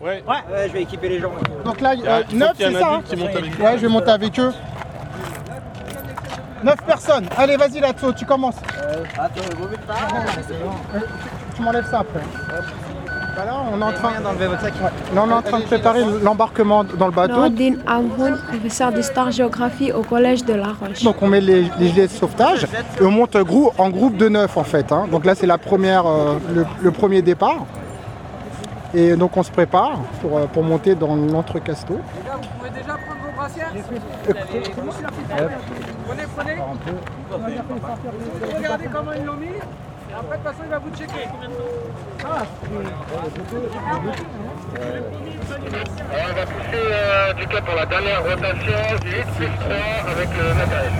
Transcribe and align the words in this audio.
Ouais. 0.00 0.22
Ouais, 0.28 0.68
je 0.68 0.72
vais 0.72 0.82
équiper 0.82 1.08
les 1.08 1.20
gens. 1.20 1.30
Donc 1.64 1.80
là, 1.80 1.94
Il 1.94 2.00
y 2.02 2.06
a- 2.08 2.16
euh, 2.16 2.22
il 2.28 2.32
faut 2.32 2.36
9, 2.36 2.52
qu'il 2.56 2.66
y 2.66 2.68
ait 2.68 2.72
c'est 2.72 2.80
ça 2.80 2.92
hein 2.94 3.02
qui 3.04 3.16
monte 3.16 3.30
avec 3.30 3.44
Ouais, 3.58 3.72
je 3.76 3.82
vais 3.82 3.88
monter 3.88 4.10
avec 4.10 4.38
eux. 4.40 4.52
9 6.62 6.76
personnes. 6.86 7.26
Allez, 7.36 7.56
vas-y, 7.56 7.80
Latso, 7.80 8.12
tu 8.12 8.24
commences. 8.24 8.56
Pas. 8.56 9.24
Euh, 10.94 11.00
Tu 11.56 11.62
m'enlèves 11.62 11.88
ça 11.90 12.00
après. 12.00 12.20
Voilà, 13.36 13.56
on 13.72 13.80
est 13.80 13.84
en 13.84 13.92
train, 13.92 14.20
d'enlever 14.20 14.46
votre 14.46 14.60
sac. 14.62 14.72
Ouais. 14.76 14.90
Là, 15.14 15.22
on 15.26 15.30
est 15.30 15.32
en 15.32 15.42
train 15.42 15.58
de 15.58 15.64
préparer 15.64 16.04
l'embarquement 16.22 16.84
dans 16.84 17.06
le 17.06 17.12
bateau. 17.12 17.34
Nordine 17.34 17.78
Amhoun, 17.86 18.38
professeur 18.48 18.92
d'histoire-géographie 18.92 19.90
au 19.92 20.02
collège 20.02 20.44
de 20.44 20.54
La 20.54 20.68
Roche. 20.68 21.02
Donc 21.02 21.16
on 21.20 21.26
met 21.26 21.40
les, 21.40 21.68
les 21.78 21.88
gilets 21.88 22.06
de 22.06 22.12
sauvetage 22.12 22.64
et 23.00 23.04
on 23.04 23.10
monte 23.10 23.36
grou- 23.38 23.72
en 23.76 23.90
groupe 23.90 24.16
de 24.16 24.28
9 24.28 24.56
en 24.56 24.62
fait. 24.64 24.92
hein. 24.92 25.06
Donc 25.10 25.24
là 25.24 25.34
c'est 25.34 25.46
la 25.48 25.58
première, 25.58 26.06
euh, 26.06 26.38
le, 26.54 26.64
le 26.80 26.90
premier 26.92 27.22
départ. 27.22 27.66
Et 28.94 29.16
donc 29.16 29.36
on 29.36 29.42
se 29.42 29.50
prépare 29.50 29.98
pour, 30.20 30.38
euh, 30.38 30.46
pour 30.46 30.62
monter 30.62 30.94
dans 30.94 31.16
l'entrecasteau. 31.16 31.94
Les 31.94 32.22
gars, 32.24 32.36
vous 32.40 32.48
pouvez 32.58 32.70
déjà 32.70 32.96
prendre 32.96 33.20
vos 33.24 33.32
brassières 33.36 33.72
Prenez, 36.06 36.22
prenez. 36.36 36.56
Regardez 38.56 38.86
comment 38.92 39.12
ils 39.12 39.24
l'ont 39.24 39.34
mis. 39.34 39.46
Et 39.46 40.16
après, 40.16 40.38
de 40.38 40.42
toute 40.42 40.52
façon, 40.52 40.62
il 40.64 40.70
va 40.70 40.78
vous 40.78 40.94
checker. 40.96 41.28
on 46.12 46.34
va 46.34 46.46
pousser 46.46 46.84
euh, 46.92 47.32
du 47.34 47.46
cas 47.48 47.60
pour 47.62 47.74
la 47.74 47.86
dernière 47.86 48.22
rotation 48.22 48.96
du 49.02 49.10
8 49.10 49.24
plus 49.36 49.48
3 49.58 49.76
avec 50.12 50.28
le 50.38 50.54
matériel. 50.54 50.92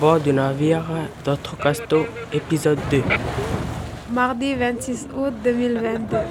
Bord 0.00 0.20
du 0.20 0.32
navire 0.32 0.82
d'Otro-Casto, 1.24 2.06
épisode 2.32 2.78
2. 2.90 3.02
Mardi 4.10 4.54
26 4.54 5.08
août 5.14 5.34
2022. 5.44 6.16
Ah, 6.16 6.24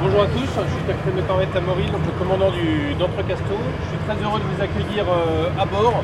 Bonjour 0.00 0.22
à 0.22 0.26
tous, 0.26 0.40
je 0.40 0.46
suis 0.46 0.86
capitaine 0.86 1.16
de 1.16 1.22
corvette 1.28 1.54
Amaury, 1.56 1.84
donc 1.92 2.00
le 2.06 2.12
commandant 2.18 2.50
du 2.50 2.94
d'Entrecasteau. 2.98 3.58
Je 3.82 3.88
suis 3.88 3.98
très 4.08 4.16
heureux 4.24 4.40
de 4.40 4.44
vous 4.48 4.62
accueillir 4.62 5.04
euh, 5.08 5.50
à 5.60 5.66
bord 5.66 6.02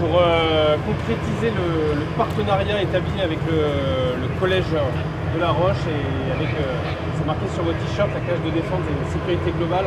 pour 0.00 0.16
euh, 0.16 0.76
concrétiser 0.86 1.52
le, 1.52 2.00
le 2.00 2.06
partenariat 2.16 2.80
établi 2.82 3.20
avec 3.22 3.38
le, 3.46 4.16
le 4.24 4.28
collège 4.40 4.72
de 4.72 5.38
la 5.40 5.50
Roche 5.50 5.84
et 5.84 6.32
avec, 6.32 6.48
euh, 6.56 6.64
c'est 7.18 7.26
marqué 7.26 7.44
sur 7.52 7.62
votre 7.62 7.78
t-shirt, 7.84 8.08
la 8.14 8.20
cage 8.20 8.40
de 8.40 8.50
défense 8.56 8.80
et 8.88 8.96
de 8.96 9.04
sécurité 9.12 9.52
globale 9.58 9.84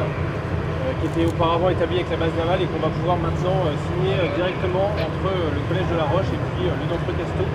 qui 0.99 1.05
était 1.07 1.25
auparavant 1.25 1.69
établie 1.69 2.01
avec 2.01 2.09
la 2.11 2.17
base 2.17 2.33
navale 2.37 2.61
et 2.61 2.67
qu'on 2.67 2.83
va 2.83 2.91
pouvoir 2.93 3.17
maintenant 3.17 3.65
euh, 3.65 3.73
signer 3.87 4.15
euh, 4.17 4.33
directement 4.35 4.91
entre 4.93 5.25
euh, 5.29 5.53
le 5.53 5.61
collège 5.69 5.87
de 5.89 5.97
la 5.97 6.07
Roche 6.09 6.29
et 6.29 6.39
puis 6.53 6.65
le 6.67 6.85
d'Entrecasteau 6.89 7.47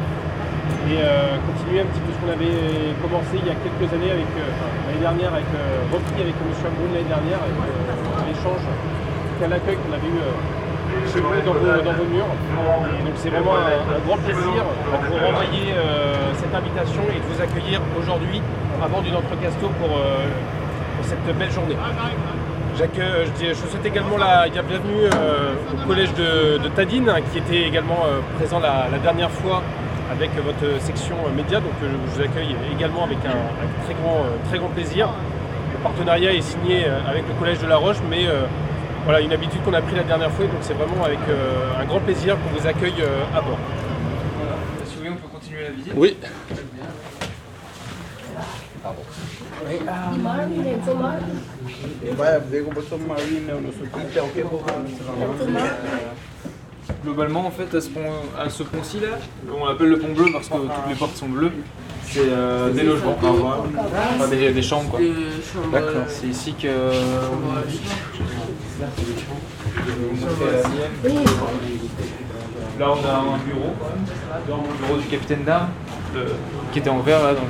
et 0.89 1.00
continuer 1.44 1.84
un 1.84 1.89
petit 1.89 2.00
peu 2.00 2.12
ce 2.12 2.19
qu'on 2.20 2.33
avait 2.33 2.97
commencé 3.00 3.36
il 3.36 3.44
y 3.44 3.53
a 3.53 3.56
quelques 3.61 3.89
années 3.92 4.09
avec 4.09 4.28
l'année 4.33 5.00
dernière 5.05 5.33
avec 5.36 5.48
repris 5.92 6.16
avec 6.16 6.33
M. 6.33 6.48
Abroun 6.48 6.92
l'année 6.97 7.09
dernière 7.09 7.41
avec 7.44 7.56
l'échange 8.25 8.64
qu'à 9.36 9.48
l'accueil 9.48 9.77
qu'on 9.77 9.92
avait 9.92 10.09
eu 10.09 10.20
chez 11.12 11.20
vous 11.20 11.28
dans 11.44 11.56
vos, 11.92 12.09
murs. 12.09 12.33
Donc 13.05 13.16
c'est 13.16 13.28
vraiment 13.28 13.56
un, 13.56 14.00
grand 14.09 14.16
plaisir 14.16 14.61
de 14.64 15.06
vous 15.09 15.20
renvoyer 15.20 15.77
cette 16.41 16.55
invitation 16.56 17.05
et 17.12 17.20
de 17.20 17.27
vous 17.33 17.41
accueillir 17.41 17.81
aujourd'hui 18.00 18.41
Entrecasto 18.81 19.69
pour, 19.81 19.91
euh, 19.98 20.27
pour 20.97 21.05
cette 21.05 21.36
belle 21.36 21.50
journée. 21.50 21.77
J'accueille- 22.79 23.27
je, 23.41 23.55
souhaite 23.55 23.84
également 23.84 24.17
la 24.19 24.47
la 24.47 24.62
bienvenue 24.62 25.03
euh, 25.12 25.53
au 25.75 25.87
collège 25.89 26.15
de, 26.15 26.59
de 26.62 26.69
Tadine 26.69 27.09
hein, 27.09 27.21
qui 27.33 27.39
était 27.39 27.62
également 27.66 28.05
euh, 28.06 28.21
présent 28.39 28.61
la, 28.61 28.87
la 28.93 28.99
dernière 28.99 29.31
fois 29.33 29.62
avec 30.12 30.31
votre 30.44 30.81
section 30.81 31.16
euh, 31.27 31.34
média. 31.34 31.59
Donc 31.59 31.72
euh, 31.83 31.89
je 31.91 32.15
vous 32.15 32.21
accueille 32.22 32.55
également 32.72 33.03
avec 33.03 33.19
un, 33.27 33.31
un 33.31 33.84
très, 33.84 33.94
grand, 33.94 34.19
euh, 34.19 34.49
très 34.49 34.59
grand 34.59 34.69
plaisir. 34.69 35.09
Le 35.75 35.78
partenariat 35.83 36.33
est 36.33 36.41
signé 36.41 36.84
euh, 36.87 37.00
avec 37.11 37.25
le 37.27 37.34
collège 37.34 37.59
de 37.59 37.66
La 37.66 37.77
Roche, 37.78 37.99
mais 38.09 38.27
euh, 38.28 38.43
voilà 39.05 39.21
une 39.22 39.33
habitude 39.33 39.60
qu'on 39.65 39.75
a 39.75 39.81
pris 39.83 39.97
la 39.97 40.05
dernière 40.05 40.31
fois. 40.31 40.45
et 40.45 40.49
Donc 40.49 40.59
c'est 40.60 40.75
vraiment 40.75 41.05
avec 41.05 41.19
euh, 41.28 41.83
un 41.83 41.84
grand 41.84 41.99
plaisir 42.00 42.37
qu'on 42.41 42.60
vous 42.60 42.66
accueille 42.66 43.00
euh, 43.03 43.37
à 43.37 43.41
bord. 43.41 43.59
Si 44.84 44.95
vous 44.95 44.99
voulez, 45.00 45.10
on 45.10 45.16
peut 45.16 45.28
continuer 45.34 45.62
la 45.65 45.71
visite. 45.71 45.93
Oui. 45.97 46.16
Globalement, 57.05 57.47
en 57.47 57.51
fait, 57.51 57.75
à 57.77 57.81
ce, 57.81 57.89
pont, 57.91 58.01
à 58.39 58.49
ce 58.49 58.62
pont-ci 58.62 58.99
là, 59.01 59.19
on 59.55 59.67
l'appelle 59.67 59.89
le 59.91 59.99
pont 59.99 60.12
bleu 60.12 60.27
parce 60.33 60.49
que 60.49 60.55
toutes 60.55 60.89
les 60.89 60.95
portes 60.95 61.17
sont 61.17 61.28
bleues. 61.28 61.53
C'est 62.03 62.21
euh, 62.21 62.71
des 62.73 62.84
logements, 62.84 63.17
des, 64.31 64.53
des 64.53 64.62
chambres. 64.62 64.99
D'accord. 65.71 66.03
C'est 66.09 66.27
ici 66.28 66.55
que. 66.55 66.69
Là, 72.78 72.87
on 72.93 73.07
a 73.07 73.12
un 73.19 73.39
bureau, 73.45 73.75
le 74.47 74.87
bureau 74.87 74.99
du 75.01 75.07
capitaine 75.09 75.45
d'armes, 75.45 75.69
le- 76.15 76.33
qui 76.73 76.78
était 76.78 76.89
en 76.91 77.01
vert 77.01 77.23
là 77.23 77.34
dans 77.34 77.43
le. 77.43 77.49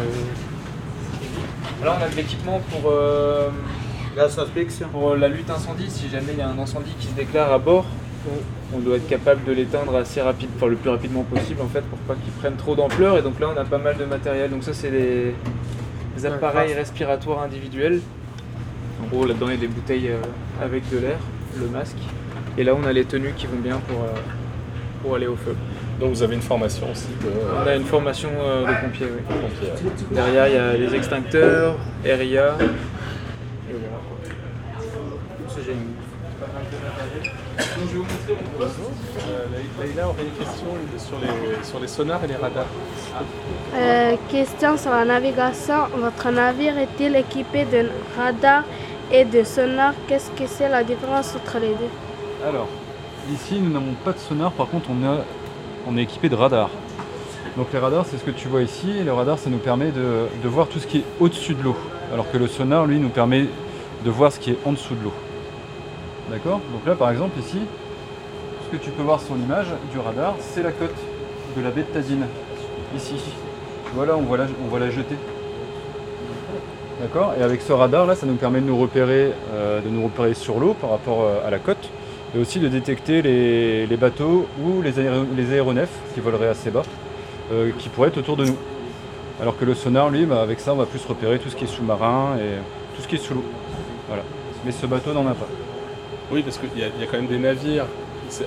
Là, 1.82 1.96
on 1.98 2.04
a 2.04 2.08
de 2.08 2.16
l'équipement 2.16 2.60
pour. 2.70 2.90
euh, 2.90 3.50
pour 4.92 5.14
la 5.14 5.28
lutte 5.28 5.48
incendie, 5.48 5.88
si 5.88 6.08
jamais 6.08 6.32
il 6.32 6.38
y 6.38 6.42
a 6.42 6.48
un 6.48 6.58
incendie 6.58 6.92
qui 6.98 7.06
se 7.06 7.12
déclare 7.12 7.52
à 7.52 7.58
bord, 7.58 7.86
on 8.74 8.78
doit 8.80 8.96
être 8.96 9.08
capable 9.08 9.44
de 9.44 9.52
l'éteindre 9.52 9.94
assez 9.96 10.20
rapide, 10.20 10.50
enfin 10.56 10.66
le 10.66 10.76
plus 10.76 10.90
rapidement 10.90 11.22
possible 11.22 11.62
en 11.62 11.68
fait, 11.68 11.82
pour 11.82 11.98
pas 12.00 12.14
qu'il 12.14 12.32
prenne 12.32 12.56
trop 12.56 12.74
d'ampleur. 12.74 13.16
Et 13.16 13.22
donc 13.22 13.38
là, 13.40 13.48
on 13.54 13.58
a 13.58 13.64
pas 13.64 13.78
mal 13.78 13.96
de 13.96 14.04
matériel. 14.04 14.50
Donc 14.50 14.64
ça, 14.64 14.72
c'est 14.74 14.90
des, 14.90 15.34
appareils 16.26 16.74
respiratoires 16.74 17.42
individuels. 17.42 18.00
En 19.02 19.06
gros, 19.06 19.24
là-dedans, 19.24 19.46
il 19.48 19.54
y 19.54 19.58
a 19.58 19.60
des 19.60 19.68
bouteilles 19.68 20.08
euh, 20.08 20.20
avec 20.60 20.88
de 20.90 20.98
l'air, 20.98 21.18
le 21.56 21.68
masque. 21.68 21.98
Et 22.56 22.64
là, 22.64 22.74
on 22.74 22.84
a 22.84 22.92
les 22.92 23.04
tenues 23.04 23.32
qui 23.36 23.46
vont 23.46 23.58
bien 23.58 23.80
pour, 23.86 24.02
euh, 24.02 24.08
pour 25.00 25.14
aller 25.14 25.28
au 25.28 25.36
feu. 25.36 25.54
Donc 26.00 26.10
vous 26.10 26.22
avez 26.22 26.36
une 26.36 26.42
formation 26.42 26.86
aussi 26.92 27.08
de 27.20 27.28
On 27.64 27.66
a 27.66 27.74
une 27.74 27.84
formation 27.84 28.28
euh, 28.40 28.60
de 28.66 28.80
pompiers, 28.80 29.06
oui. 29.06 29.22
pompier. 29.26 29.72
Derrière, 30.12 30.46
il 30.48 30.54
y 30.54 30.56
a 30.56 30.72
les 30.74 30.94
extincteurs, 30.94 31.74
RIA. 32.04 32.14
Et 32.14 32.24
voilà. 32.28 32.48
Ça, 35.48 35.56
j'ai 35.66 35.72
une- 35.72 35.94
pas 36.38 36.46
mal 36.54 36.62
de 36.70 36.76
matériel. 36.86 37.34
Donc, 37.58 37.88
je 37.88 37.92
vais 37.92 37.98
vous 37.98 38.04
montrer 38.04 38.36
mon 38.44 38.58
poste. 38.58 38.78
Euh, 39.28 39.80
Laïla 39.80 40.08
aurait 40.08 40.22
une 40.22 40.44
question 40.44 40.66
sur 40.98 41.18
les, 41.20 41.64
sur 41.64 41.80
les 41.80 41.88
sonars 41.88 42.22
et 42.22 42.28
les 42.28 42.36
radars. 42.36 42.66
Euh, 43.74 44.14
question 44.30 44.76
sur 44.76 44.90
la 44.92 45.04
navigation. 45.04 45.88
Votre 45.96 46.30
navire 46.30 46.78
est-il 46.78 47.16
équipé 47.16 47.64
de 47.64 47.88
radar 48.16 48.62
et 49.10 49.24
de 49.24 49.42
sonar 49.42 49.94
Qu'est-ce 50.06 50.30
que 50.30 50.46
c'est 50.46 50.68
la 50.68 50.84
différence 50.84 51.34
entre 51.34 51.58
les 51.58 51.70
deux? 51.70 52.46
Alors, 52.48 52.68
ici 53.32 53.58
nous 53.60 53.70
n'avons 53.72 53.94
pas 54.04 54.12
de 54.12 54.18
sonar, 54.18 54.52
par 54.52 54.68
contre 54.68 54.90
on, 54.90 55.04
a, 55.04 55.16
on 55.88 55.96
est 55.96 56.02
équipé 56.02 56.28
de 56.28 56.34
radars. 56.34 56.70
Donc 57.56 57.72
les 57.72 57.78
radars 57.78 58.04
c'est 58.06 58.18
ce 58.18 58.24
que 58.24 58.30
tu 58.30 58.46
vois 58.46 58.62
ici, 58.62 59.02
le 59.04 59.12
radar 59.12 59.38
ça 59.38 59.50
nous 59.50 59.58
permet 59.58 59.90
de, 59.90 60.48
voir 60.48 60.68
tout 60.68 60.78
ce 60.78 60.86
qui 60.86 60.98
est 60.98 61.04
au-dessus 61.18 61.54
de 61.54 61.62
l'eau, 61.62 61.76
alors 62.12 62.30
que 62.30 62.36
le 62.36 62.46
sonar 62.46 62.86
lui 62.86 62.98
nous 62.98 63.08
permet 63.08 63.46
de 64.04 64.10
voir 64.10 64.30
ce 64.30 64.38
qui 64.38 64.50
est 64.50 64.58
en 64.64 64.72
dessous 64.72 64.94
de 64.94 65.04
l'eau. 65.04 65.12
D'accord? 66.30 66.60
Donc 66.72 66.86
là 66.86 66.94
par 66.94 67.10
exemple 67.10 67.38
ici, 67.40 67.58
ce 68.66 68.76
que 68.76 68.82
tu 68.82 68.90
peux 68.90 69.02
voir 69.02 69.20
sur 69.20 69.34
l'image 69.34 69.68
du 69.90 69.98
radar, 69.98 70.34
c'est 70.40 70.62
la 70.62 70.72
côte 70.72 70.94
de 71.56 71.62
la 71.62 71.70
baie 71.70 71.82
de 71.82 71.92
Tadine, 71.92 72.26
ici. 72.94 73.14
Tu 73.86 73.96
vois 73.96 74.06
là 74.06 74.14
on 74.16 74.22
voit 74.22 74.36
la, 74.36 74.44
on 74.44 74.90
jetée. 74.90 75.16
D'accord? 77.00 77.32
Et 77.38 77.42
avec 77.42 77.62
ce 77.62 77.72
radar 77.72 78.06
là, 78.06 78.14
ça 78.14 78.26
nous 78.26 78.34
permet 78.34 78.60
de 78.60 78.66
nous 78.66 78.78
repérer, 78.78 79.32
euh, 79.54 79.80
de 79.80 79.88
nous 79.88 80.04
repérer 80.04 80.34
sur 80.34 80.60
l'eau 80.60 80.74
par 80.74 80.90
rapport 80.90 81.22
euh, 81.22 81.46
à 81.46 81.50
la 81.50 81.58
côte, 81.58 81.90
et 82.36 82.38
aussi 82.40 82.58
de 82.60 82.68
détecter 82.68 83.22
les, 83.22 83.86
les 83.86 83.96
bateaux 83.96 84.46
ou 84.62 84.82
les, 84.82 84.98
aéro- 84.98 85.26
les 85.36 85.52
aéronefs 85.52 85.88
qui 86.14 86.20
voleraient 86.20 86.48
assez 86.48 86.70
bas, 86.70 86.82
euh, 87.52 87.70
qui 87.78 87.88
pourraient 87.88 88.08
être 88.08 88.18
autour 88.18 88.36
de 88.36 88.44
nous. 88.46 88.56
Alors 89.40 89.56
que 89.58 89.64
le 89.64 89.74
sonar, 89.74 90.10
lui, 90.10 90.26
bah, 90.26 90.42
avec 90.42 90.60
ça, 90.60 90.72
on 90.72 90.76
va 90.76 90.86
plus 90.86 91.04
repérer 91.06 91.38
tout 91.38 91.48
ce 91.48 91.56
qui 91.56 91.64
est 91.64 91.68
sous-marin 91.68 92.36
et 92.38 92.58
tout 92.96 93.02
ce 93.02 93.08
qui 93.08 93.14
est 93.14 93.18
sous 93.18 93.34
l'eau. 93.34 93.44
Voilà. 94.08 94.22
Mais 94.66 94.72
ce 94.72 94.84
bateau 94.86 95.12
n'en 95.12 95.26
a 95.26 95.34
pas. 95.34 95.46
Oui, 96.30 96.42
parce 96.42 96.58
qu'il 96.58 96.68
y, 96.78 96.84
a- 96.84 96.88
il 96.94 97.00
y 97.00 97.04
a 97.04 97.06
quand 97.10 97.16
même 97.18 97.28
des 97.28 97.38
navires. 97.38 97.86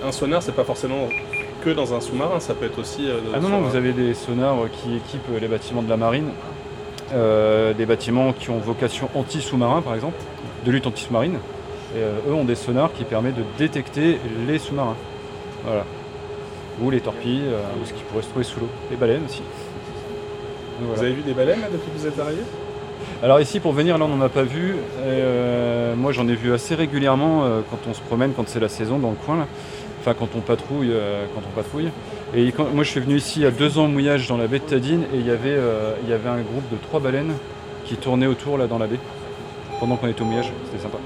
Un 0.06 0.12
sonar, 0.12 0.44
c'est 0.44 0.52
pas 0.56 0.64
forcément 0.66 1.08
que 1.64 1.70
dans 1.72 1.94
un 1.94 2.02
sous-marin, 2.02 2.40
ça 2.40 2.54
peut 2.54 2.66
être 2.66 2.80
aussi. 2.80 3.08
euh, 3.10 3.20
Ah 3.34 3.40
non, 3.40 3.50
non, 3.50 3.62
vous 3.62 3.76
avez 3.76 3.94
des 3.94 4.14
sonars 4.14 4.64
euh, 4.64 4.68
qui 4.72 4.96
équipent 4.98 5.40
les 5.40 5.48
bâtiments 5.48 5.82
de 5.82 5.90
la 5.90 5.98
marine, 5.98 6.30
euh, 7.14 7.74
des 7.74 7.86
bâtiments 7.86 8.34
qui 8.34 8.50
ont 8.50 8.58
vocation 8.60 9.10
anti-sous-marin 9.16 9.82
par 9.82 9.96
exemple, 9.96 10.18
de 10.66 10.72
lutte 10.72 10.86
anti-sous-marine. 10.88 11.38
Et 11.96 12.00
euh, 12.00 12.30
eux 12.30 12.34
ont 12.34 12.46
des 12.46 12.56
sonars 12.56 12.92
qui 12.94 13.04
permettent 13.04 13.36
de 13.36 13.44
détecter 13.58 14.20
les 14.48 14.60
sous-marins. 14.60 14.96
Voilà. 15.66 15.86
Ou 16.82 16.90
les 16.90 17.02
torpilles, 17.02 17.44
euh, 17.46 17.62
ou 17.82 17.86
ce 17.86 17.94
qui 17.94 18.04
pourrait 18.04 18.24
se 18.24 18.30
trouver 18.30 18.46
sous 18.46 18.60
l'eau. 18.62 18.70
Les 18.90 18.98
baleines 18.98 19.24
aussi. 19.26 19.42
voilà. 20.80 20.96
Vous 20.96 21.04
avez 21.04 21.14
vu 21.14 21.22
des 21.22 21.34
baleines 21.34 21.62
là, 21.62 21.68
depuis 21.72 21.92
que 21.92 21.98
vous 21.98 22.08
êtes 22.08 22.20
arrivé 22.20 22.42
Alors 23.22 23.40
ici 23.40 23.60
pour 23.60 23.74
venir 23.74 23.98
là 23.98 24.06
on 24.06 24.16
n'en 24.18 24.24
a 24.26 24.30
pas 24.30 24.44
vu. 24.44 24.72
Et, 24.72 24.76
euh, 25.06 25.96
moi 25.96 26.12
j'en 26.12 26.28
ai 26.28 26.34
vu 26.36 26.54
assez 26.54 26.76
régulièrement 26.76 27.44
euh, 27.44 27.60
quand 27.70 27.78
on 27.90 27.94
se 27.94 28.02
promène, 28.02 28.32
quand 28.34 28.48
c'est 28.48 28.60
la 28.62 28.70
saison 28.70 28.98
dans 29.00 29.10
le 29.12 29.18
coin 29.18 29.38
là. 29.38 29.48
Enfin 30.00 30.16
quand 30.18 30.30
on 30.36 30.40
patrouille, 30.40 30.92
euh, 30.92 31.26
quand 31.36 31.42
on 31.46 31.56
patrouille. 31.56 31.90
Et 32.34 32.52
quand- 32.54 32.74
moi 32.74 32.84
je 32.84 32.90
suis 32.90 33.00
venu 33.02 33.18
ici 33.18 33.42
il 33.42 33.44
y 33.44 33.46
a 33.46 33.52
deux 33.52 33.78
ans 33.78 33.86
au 33.86 33.90
mouillage 33.90 34.28
dans 34.28 34.38
la 34.38 34.48
baie 34.48 34.60
de 34.60 34.64
Tadine 34.64 35.04
et 35.14 35.18
il 35.18 35.28
y 35.28 35.32
avait, 35.32 35.58
il 36.04 36.10
y 36.10 36.14
avait 36.14 36.30
un 36.30 36.42
groupe 36.42 36.68
de 36.72 36.78
trois 36.82 37.00
baleines 37.02 37.34
qui 37.86 37.96
tournaient 37.98 38.28
autour 38.28 38.58
là 38.58 38.66
dans 38.68 38.78
la 38.80 38.88
baie 38.88 39.00
pendant 39.80 39.98
qu'on 39.98 40.08
était 40.08 40.22
au 40.22 40.26
mouillage. 40.26 40.52
C'était 40.72 40.82
sympa. 40.82 40.98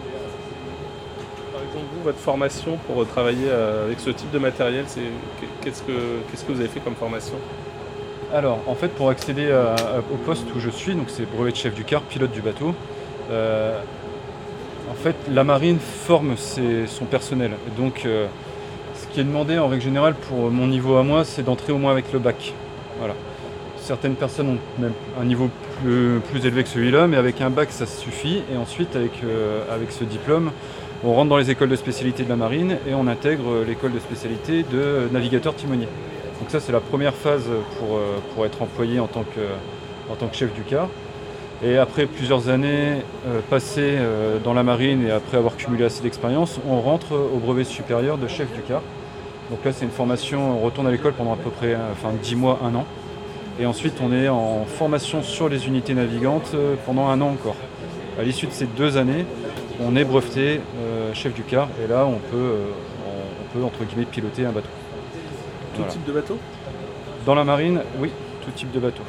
Votre 2.06 2.20
formation 2.20 2.78
pour 2.86 3.02
euh, 3.02 3.06
travailler 3.06 3.48
euh, 3.48 3.88
avec 3.88 4.00
ce 4.00 4.12
type 4.12 4.30
de 4.30 4.38
matériel, 4.38 4.86
c'est 4.86 5.02
qu'est-ce 5.64 5.82
que 5.82 6.20
qu'est-ce 6.30 6.46
que 6.46 6.52
vous 6.52 6.60
avez 6.60 6.70
fait 6.70 6.80
comme 6.80 6.94
formation? 6.94 7.34
Alors, 8.32 8.60
en 8.68 8.76
fait, 8.76 8.90
pour 8.90 9.10
accéder 9.10 9.52
à- 9.52 9.76
au 10.14 10.18
poste 10.18 10.46
où 10.56 10.60
je 10.60 10.70
suis, 10.70 10.94
donc 10.94 11.06
c'est 11.08 11.26
brevet 11.28 11.50
de 11.52 11.56
chef 11.56 11.74
du 11.74 11.84
car, 11.84 12.02
pilote 12.04 12.32
du 12.32 12.42
bateau, 12.42 12.76
euh, 13.32 13.80
en 14.92 14.94
fait, 14.94 15.16
la 15.34 15.44
marine 15.44 15.80
forme 15.80 16.36
son 16.38 17.06
personnel. 17.06 17.54
Donc, 17.76 18.04
euh, 18.06 18.28
ce 18.94 19.08
qui 19.08 19.20
est 19.20 19.24
demandé 19.24 19.58
en 19.58 19.68
règle 19.68 19.84
générale 19.84 20.14
pour 20.14 20.52
mon 20.52 20.68
niveau 20.68 20.98
à 20.98 21.04
moi, 21.04 21.26
c'est 21.26 21.42
d'entrer 21.42 21.74
au 21.74 21.80
moins 21.80 21.92
avec 21.92 22.14
le 22.14 22.20
bac. 22.20 22.54
Voilà. 23.00 23.16
Certaines 23.80 24.16
personnes 24.16 24.50
ont 24.50 24.82
même 24.82 24.94
un 25.20 25.26
niveau 25.26 25.50
plus, 25.82 26.22
élevé 26.46 26.64
que 26.64 26.70
celui-là, 26.70 27.08
mais 27.08 27.18
avec 27.18 27.42
un 27.42 27.50
bac, 27.50 27.70
ça 27.72 27.88
suffit. 27.88 28.44
Et 28.54 28.58
ensuite, 28.58 28.96
avec, 28.96 29.12
euh, 29.24 29.64
avec 29.74 29.92
ce 29.92 30.04
diplôme, 30.04 30.52
on 31.06 31.14
rentre 31.14 31.30
dans 31.30 31.38
les 31.38 31.52
écoles 31.52 31.70
de 31.70 31.76
spécialité 31.76 32.24
de 32.24 32.30
la 32.30 32.36
marine 32.36 32.78
et 32.88 32.94
on 32.94 33.08
intègre 33.08 33.64
l'école 33.66 33.94
de 33.94 34.00
spécialité 34.00 34.64
de 34.64 35.08
navigateur 35.12 35.56
timonier. 35.56 35.88
Donc 36.40 36.50
ça 36.50 36.60
c'est 36.60 36.72
la 36.72 36.80
première 36.80 37.14
phase 37.14 37.46
pour, 37.80 37.98
euh, 37.98 38.46
être 38.46 38.62
employé 38.62 39.00
en 39.00 39.08
tant, 39.08 39.24
que, 39.24 40.36
chef 40.36 40.54
du 40.54 40.62
car. 40.62 40.90
Et 41.64 41.78
après 41.78 42.06
plusieurs 42.06 42.50
années 42.50 43.04
euh, 43.28 43.40
passées 43.50 43.96
euh, 43.98 44.40
dans 44.44 44.54
la 44.54 44.64
marine 44.64 45.06
et 45.06 45.12
après 45.12 45.38
avoir 45.38 45.56
cumulé 45.56 45.86
assez 45.86 46.04
d'expérience, 46.04 46.60
on 46.68 46.82
rentre 46.82 47.14
au 47.14 47.38
brevet 47.38 47.64
supérieur 47.64 48.18
de 48.18 48.28
chef 48.28 48.52
du 48.54 48.62
car. 48.62 48.82
Donc 49.52 49.64
là 49.64 49.72
c'est 49.72 49.86
une 49.86 49.92
formation, 49.92 50.58
on 50.58 50.60
retourne 50.60 50.88
à 50.88 50.92
l'école 50.92 51.14
pendant 51.14 51.34
à 51.34 51.38
peu 51.38 51.52
près 51.52 51.74
euh, 51.74 51.92
enfin, 51.92 52.10
10 52.22 52.36
mois, 52.36 52.60
un 52.64 52.74
an. 52.74 52.86
Et 53.60 53.66
ensuite 53.66 53.94
on 54.02 54.12
est 54.12 54.28
en 54.28 54.66
formation 54.66 55.22
sur 55.22 55.50
les 55.50 55.68
unités 55.68 55.94
navigantes 55.94 56.52
euh, 56.56 56.76
pendant 56.86 57.08
un 57.10 57.22
an 57.22 57.30
encore. 57.30 57.56
À 58.20 58.24
l'issue 58.24 58.48
de 58.48 58.52
ces 58.52 58.66
deux 58.66 58.98
années, 58.98 59.26
on 59.82 59.96
est 59.96 60.04
breveté 60.06 60.62
euh, 60.80 61.14
chef 61.14 61.34
du 61.34 61.44
car 61.44 61.68
et 61.84 61.88
là 61.88 62.06
on 62.06 62.18
peut, 62.20 62.36
euh, 62.36 62.66
on, 63.08 63.12
on 63.44 63.60
peut 63.60 63.66
entre 63.66 63.84
guillemets 63.86 64.06
piloter 64.06 64.46
un 64.46 64.52
bateau. 64.52 64.68
Tout 65.74 65.80
Voilà. 65.80 65.92
type 65.92 66.06
de 66.06 66.12
bateau? 66.12 66.38
Dans 67.26 67.36
la 67.36 67.44
marine, 67.44 67.82
oui, 68.00 68.12
tout 68.44 68.52
type 68.52 68.72
de 68.72 68.80
bateau. 68.80 69.04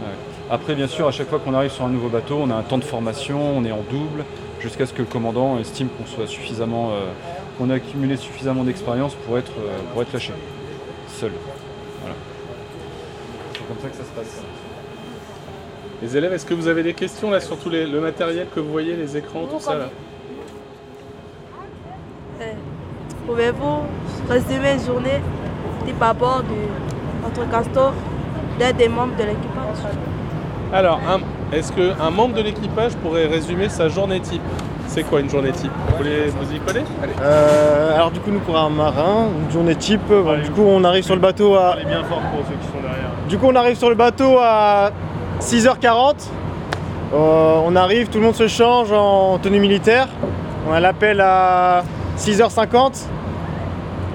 Ouais. 0.00 0.06
Après, 0.50 0.74
bien 0.74 0.86
sûr, 0.86 1.06
à 1.06 1.10
chaque 1.12 1.28
fois 1.28 1.38
qu'on 1.38 1.52
arrive 1.54 1.70
sur 1.70 1.84
un 1.84 1.90
nouveau 1.90 2.08
bateau, 2.08 2.38
on 2.40 2.50
a 2.50 2.54
un 2.54 2.62
temps 2.62 2.78
de 2.78 2.84
formation, 2.84 3.56
on 3.58 3.64
est 3.64 3.72
en 3.72 3.82
double, 3.90 4.24
jusqu'à 4.60 4.86
ce 4.86 4.92
que 4.94 5.00
le 5.02 5.04
commandant 5.08 5.58
estime 5.58 5.88
qu'on 5.88 6.06
soit 6.06 6.26
suffisamment, 6.26 6.90
euh, 6.92 7.02
qu'on 7.58 7.68
a 7.70 7.74
accumulé 7.74 8.16
suffisamment 8.16 8.64
d'expérience 8.64 9.14
pour 9.14 9.36
être, 9.38 9.52
pour 9.92 10.00
être 10.02 10.12
lâché, 10.12 10.32
seul. 11.08 11.32
Voilà. 12.00 12.16
C'est 13.52 13.68
comme 13.68 13.78
ça 13.82 13.88
que 13.88 13.96
ça 13.96 14.04
se 14.04 14.10
passe. 14.10 14.42
Les 16.02 16.16
élèves, 16.16 16.32
est-ce 16.32 16.46
que 16.46 16.54
vous 16.54 16.68
avez 16.68 16.82
des 16.82 16.94
questions 16.94 17.30
là 17.30 17.40
sur 17.40 17.56
tout 17.58 17.70
les- 17.70 17.86
le 17.86 18.00
matériel 18.00 18.46
que 18.54 18.60
vous 18.60 18.70
voyez, 18.70 18.94
les 18.94 19.16
écrans, 19.16 19.46
tout 19.50 19.58
ça 19.60 19.74
là 19.74 19.86
Pouvez-vous 23.26 23.80
résumer 24.30 24.72
une 24.74 24.86
journée 24.86 25.20
type 25.84 26.00
à 26.02 26.12
bord 26.14 26.42
de 26.42 27.24
votre 27.24 27.50
castor 27.50 27.92
d'un 28.58 28.72
des 28.72 28.88
membres 28.88 29.14
de 29.18 29.24
l'équipage 29.24 29.92
Alors, 30.72 30.98
est-ce 31.52 31.72
qu'un 31.72 32.10
membre 32.10 32.36
de 32.36 32.42
l'équipage 32.42 32.92
pourrait 32.96 33.26
résumer 33.26 33.68
sa 33.68 33.88
journée 33.88 34.20
type? 34.20 34.40
C'est 34.86 35.02
quoi 35.02 35.20
une 35.20 35.28
journée 35.28 35.52
type? 35.52 35.70
Vous 35.90 35.96
voulez 35.98 36.28
vous 36.28 36.54
y 36.54 36.58
coller? 36.60 36.80
Allez. 37.02 37.12
Euh, 37.20 37.94
alors 37.94 38.10
du 38.10 38.20
coup 38.20 38.30
nous 38.30 38.38
pour 38.40 38.56
un 38.56 38.70
marin, 38.70 39.26
une 39.44 39.52
journée 39.52 39.74
type, 39.76 40.00
bon, 40.08 40.40
du 40.40 40.50
coup 40.50 40.62
on 40.62 40.82
arrive 40.84 41.04
sur 41.04 41.14
le 41.14 41.20
bateau 41.20 41.54
à. 41.56 41.76
Bien 41.86 42.02
fort 42.04 42.20
pour 42.20 42.40
ceux 42.48 42.54
qui 42.54 42.66
sont 42.68 42.80
derrière. 42.80 43.10
Du 43.28 43.36
coup 43.36 43.46
on 43.48 43.54
arrive 43.54 43.76
sur 43.76 43.90
le 43.90 43.94
bateau 43.96 44.38
à 44.40 44.90
6h40. 45.40 46.14
Euh, 47.14 47.60
on 47.64 47.76
arrive, 47.76 48.08
tout 48.08 48.18
le 48.18 48.24
monde 48.24 48.34
se 48.34 48.48
change 48.48 48.92
en 48.92 49.38
tenue 49.38 49.60
militaire. 49.60 50.08
On 50.68 50.72
a 50.72 50.80
l'appel 50.80 51.20
à 51.20 51.84
6h50. 52.18 53.06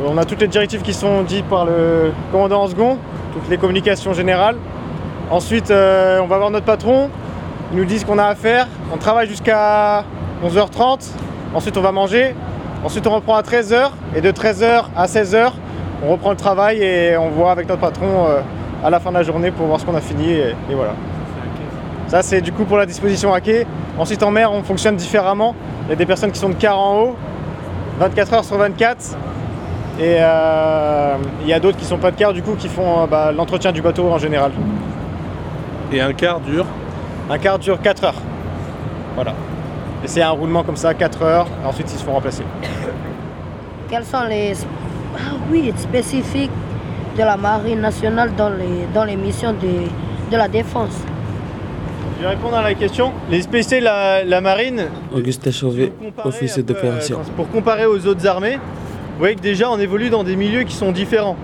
On 0.05 0.17
a 0.17 0.25
toutes 0.25 0.41
les 0.41 0.47
directives 0.47 0.81
qui 0.81 0.93
sont 0.93 1.23
dites 1.23 1.45
par 1.45 1.65
le 1.65 2.11
commandant 2.31 2.63
en 2.63 2.67
second, 2.67 2.97
toutes 3.33 3.49
les 3.49 3.57
communications 3.57 4.13
générales. 4.13 4.57
Ensuite 5.31 5.71
euh, 5.71 6.19
on 6.19 6.27
va 6.27 6.37
voir 6.37 6.51
notre 6.51 6.65
patron, 6.65 7.09
il 7.71 7.77
nous 7.77 7.85
dit 7.85 7.99
ce 7.99 8.05
qu'on 8.05 8.19
a 8.19 8.25
à 8.25 8.35
faire. 8.35 8.67
On 8.93 8.97
travaille 8.97 9.27
jusqu'à 9.27 10.03
11h30. 10.45 11.09
Ensuite 11.55 11.77
on 11.77 11.81
va 11.81 11.93
manger. 11.93 12.35
Ensuite 12.83 13.07
on 13.07 13.15
reprend 13.15 13.35
à 13.35 13.41
13h. 13.41 13.91
Et 14.15 14.21
de 14.21 14.31
13h 14.31 14.83
à 14.95 15.05
16h, 15.07 15.53
on 16.05 16.11
reprend 16.11 16.31
le 16.31 16.37
travail 16.37 16.83
et 16.83 17.15
on 17.15 17.29
voit 17.29 17.51
avec 17.51 17.69
notre 17.69 17.81
patron 17.81 18.27
euh, 18.27 18.41
à 18.83 18.89
la 18.89 18.99
fin 18.99 19.09
de 19.11 19.15
la 19.15 19.23
journée 19.23 19.51
pour 19.51 19.67
voir 19.67 19.79
ce 19.79 19.85
qu'on 19.85 19.95
a 19.95 20.01
fini. 20.01 20.31
Et 20.33 20.53
voilà. 20.75 20.91
Ça 22.13 22.21
c'est 22.21 22.41
du 22.41 22.51
coup 22.51 22.65
pour 22.65 22.77
la 22.77 22.85
disposition 22.85 23.33
à 23.33 23.41
quai. 23.41 23.65
Ensuite 23.97 24.21
en 24.21 24.29
mer 24.29 24.51
on 24.51 24.61
fonctionne 24.61 24.95
différemment. 24.95 25.55
Il 25.85 25.89
y 25.89 25.93
a 25.93 25.95
des 25.95 26.05
personnes 26.05 26.31
qui 26.31 26.37
sont 26.37 26.49
de 26.49 26.53
quart 26.53 26.77
en 26.79 26.99
haut, 26.99 27.15
24 27.97 28.33
heures 28.33 28.45
sur 28.45 28.55
24. 28.55 29.17
Et 29.99 30.17
euh, 30.19 31.15
il 31.41 31.47
y 31.47 31.53
a 31.53 31.59
d'autres 31.59 31.79
qui 31.79 31.85
sont 31.85 31.97
pas 31.97 32.11
de 32.11 32.15
quart 32.15 32.31
du 32.31 32.43
coup 32.43 32.53
qui 32.53 32.67
font 32.67 33.01
euh, 33.01 33.07
bah, 33.07 33.31
l'entretien 33.31 33.71
du 33.71 33.81
bateau 33.81 34.11
en 34.11 34.19
général. 34.19 34.51
Et 35.91 36.01
un 36.01 36.13
quart 36.13 36.39
dure 36.39 36.67
Un 37.31 37.39
quart 37.39 37.57
dure 37.57 37.81
4 37.81 38.03
heures. 38.03 38.21
Voilà. 39.15 39.33
Et 40.03 40.07
c'est 40.07 40.21
un 40.21 40.29
roulement 40.29 40.61
comme 40.63 40.77
ça, 40.77 40.93
4 40.93 41.23
heures, 41.23 41.47
et 41.63 41.67
ensuite 41.67 41.91
ils 41.91 41.97
se 41.97 42.03
font 42.03 42.13
remplacer. 42.13 42.43
Quels 43.89 44.05
sont 44.05 44.21
les 44.29 44.53
ah 45.15 45.33
oui, 45.51 45.73
spécifiques 45.77 46.51
de 47.17 47.23
la 47.23 47.37
marine 47.37 47.81
nationale 47.81 48.35
dans 48.35 48.49
les, 48.49 48.85
dans 48.93 49.03
les 49.03 49.15
missions 49.15 49.53
de, 49.53 49.89
de 50.31 50.37
la 50.37 50.47
défense? 50.47 51.01
Je 52.17 52.23
vais 52.23 52.29
répondre 52.29 52.55
à 52.55 52.61
la 52.61 52.73
question. 52.73 53.11
Les 53.29 53.41
spécialités 53.41 53.79
de 53.81 53.85
la, 53.85 54.23
la 54.23 54.41
marine, 54.41 54.85
Chauvet, 55.51 55.91
officier 56.23 56.63
d'opération. 56.63 57.17
Euh, 57.19 57.31
pour 57.35 57.49
comparer 57.49 57.85
aux 57.85 58.05
autres 58.07 58.25
armées, 58.27 58.55
vous 58.55 59.19
voyez 59.19 59.35
que 59.35 59.41
déjà 59.41 59.69
on 59.69 59.79
évolue 59.79 60.09
dans 60.09 60.23
des 60.23 60.35
milieux 60.35 60.63
qui 60.63 60.75
sont 60.75 60.91
différents. 60.91 61.35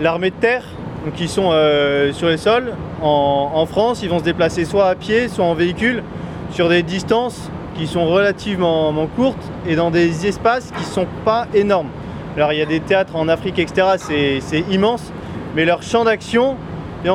L'armée 0.00 0.30
de 0.30 0.36
terre, 0.36 0.64
donc 1.04 1.20
ils 1.20 1.28
sont 1.28 1.50
euh, 1.52 2.12
sur 2.12 2.28
les 2.28 2.36
sols, 2.36 2.72
en, 3.02 3.50
en 3.54 3.66
France, 3.66 4.00
ils 4.02 4.08
vont 4.08 4.18
se 4.18 4.24
déplacer 4.24 4.64
soit 4.64 4.88
à 4.88 4.94
pied, 4.94 5.28
soit 5.28 5.44
en 5.44 5.54
véhicule, 5.54 6.02
sur 6.50 6.68
des 6.68 6.82
distances 6.82 7.50
qui 7.76 7.86
sont 7.86 8.06
relativement 8.06 8.92
courtes 9.16 9.50
et 9.66 9.74
dans 9.74 9.90
des 9.90 10.26
espaces 10.26 10.70
qui 10.76 10.80
ne 10.82 10.92
sont 10.92 11.06
pas 11.24 11.46
énormes. 11.54 11.88
Alors 12.36 12.52
il 12.52 12.58
y 12.58 12.62
a 12.62 12.66
des 12.66 12.80
théâtres 12.80 13.16
en 13.16 13.28
Afrique, 13.28 13.58
etc., 13.58 13.96
c'est- 14.40 14.64
immense, 14.70 15.12
mais 15.56 15.64
leur 15.64 15.82
champ 15.82 16.04
d'action, 16.04 16.56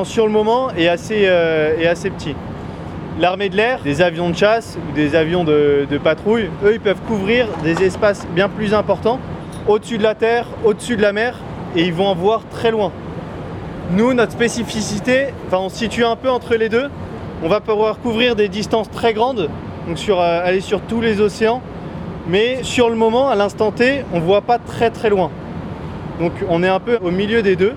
sur 0.03 0.25
le 0.25 0.31
moment, 0.31 0.69
est 0.77 0.87
assez, 0.87 1.23
euh, 1.25 1.77
est 1.79 1.87
assez 1.87 2.09
petit. 2.09 2.35
L'armée 3.19 3.49
de 3.49 3.57
l'air, 3.57 3.81
des 3.83 4.01
avions 4.01 4.29
de 4.29 4.35
chasse 4.37 4.77
ou 4.77 4.95
des 4.95 5.13
avions 5.13 5.43
de, 5.43 5.85
patrouille, 6.01 6.49
eux, 6.63 6.75
ils 6.75 6.79
peuvent 6.79 7.01
couvrir 7.05 7.49
des 7.63 7.83
espaces 7.83 8.25
bien 8.33 8.47
plus 8.47 8.73
importants, 8.73 9.19
au-dessus 9.67 9.97
de 9.97 10.03
la 10.03 10.15
terre, 10.15 10.45
au-dessus 10.63 10.95
de 10.95 11.01
la 11.01 11.11
mer, 11.11 11.37
et 11.75 11.83
ils 11.83 11.93
vont 11.93 12.07
en 12.07 12.15
voir 12.15 12.43
très 12.49 12.71
loin. 12.71 12.93
Nous, 13.91 14.13
notre 14.13 14.31
spécificité, 14.31 15.33
enfin, 15.47 15.57
on 15.57 15.67
se 15.67 15.75
situe 15.75 16.05
un 16.05 16.15
peu 16.15 16.29
entre 16.29 16.55
les 16.55 16.69
deux. 16.69 16.89
On 17.43 17.49
va 17.49 17.59
pouvoir 17.59 17.99
couvrir 17.99 18.37
des 18.37 18.47
distances 18.47 18.89
très 18.89 19.13
grandes, 19.13 19.49
donc 19.85 19.97
euh, 20.07 20.47
aller 20.47 20.61
sur 20.61 20.79
tous 20.79 21.01
les 21.01 21.19
océans, 21.19 21.61
mais 22.29 22.63
sur 22.63 22.89
le 22.89 22.95
moment, 22.95 23.27
à 23.27 23.35
l'instant 23.35 23.71
T, 23.71 24.05
on 24.13 24.19
ne 24.19 24.23
voit 24.23 24.43
pas 24.43 24.59
très 24.59 24.91
très 24.91 25.09
loin. 25.09 25.29
Donc 26.21 26.31
on 26.47 26.63
est 26.63 26.69
un 26.69 26.79
peu 26.79 26.97
au 27.01 27.11
milieu 27.11 27.41
des 27.41 27.57
deux. 27.57 27.73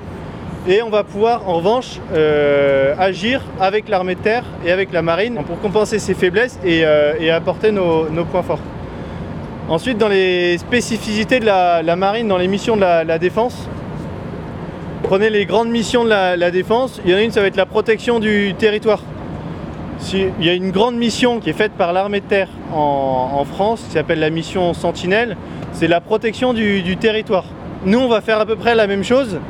Et 0.69 0.81
on 0.81 0.91
va 0.91 1.03
pouvoir 1.03 1.49
en 1.49 1.55
revanche 1.55 1.99
euh, 2.15 2.95
agir 2.97 3.43
avec 3.59 3.89
l'armée 3.89 4.15
de 4.15 4.21
terre 4.21 4.45
et 4.65 4.71
avec 4.71 4.93
la 4.93 5.03
marine 5.03 5.41
pour 5.45 5.59
compenser 5.61 5.99
ses 5.99 6.15
faiblesses 6.15 6.57
et, 6.65 6.83
euh, 6.85 7.37
apporter 7.37 7.73
nos, 7.73 8.07
points 8.31 8.45
forts. 8.45 8.61
Ensuite, 9.69 9.99
dans 9.99 10.07
les 10.07 10.59
spécificités 10.59 11.41
de 11.41 11.47
la, 11.47 11.97
marine, 11.97 12.29
dans 12.29 12.39
les 12.39 12.47
missions 12.47 12.77
de 12.77 12.81
la, 12.81 13.19
défense, 13.19 13.69
prenez 15.03 15.31
les 15.31 15.47
grandes 15.47 15.69
missions 15.69 16.05
de 16.05 16.11
la, 16.11 16.51
défense. 16.53 17.01
Il 17.05 17.11
y 17.11 17.15
en 17.15 17.17
a 17.19 17.23
une, 17.23 17.33
ça 17.33 17.41
va 17.41 17.49
être 17.49 17.57
la 17.57 17.67
protection 17.67 18.21
du 18.21 18.55
territoire. 18.57 19.03
Il 20.13 20.45
y 20.45 20.49
a 20.49 20.55
une 20.55 20.71
grande 20.71 20.95
mission 20.95 21.41
qui 21.41 21.51
est 21.51 21.55
faite 21.55 21.73
par 21.73 21.93
l'armée 21.93 22.21
de 22.21 22.27
terre 22.27 22.49
en, 22.73 23.45
France, 23.45 23.83
qui 23.89 23.95
s'appelle 23.95 24.21
la 24.21 24.31
mission 24.31 24.75
Sentinelle. 24.75 25.37
C'est 25.73 25.89
la 25.89 26.01
protection 26.01 26.53
du 26.53 26.97
territoire. 26.99 27.47
Nous, 27.85 27.99
on 27.99 28.09
va 28.09 28.21
faire 28.21 28.39
à 28.39 28.47
peu 28.47 28.55
près 28.55 28.77
la 28.77 28.87
même 28.87 29.03
chose, 29.03 29.41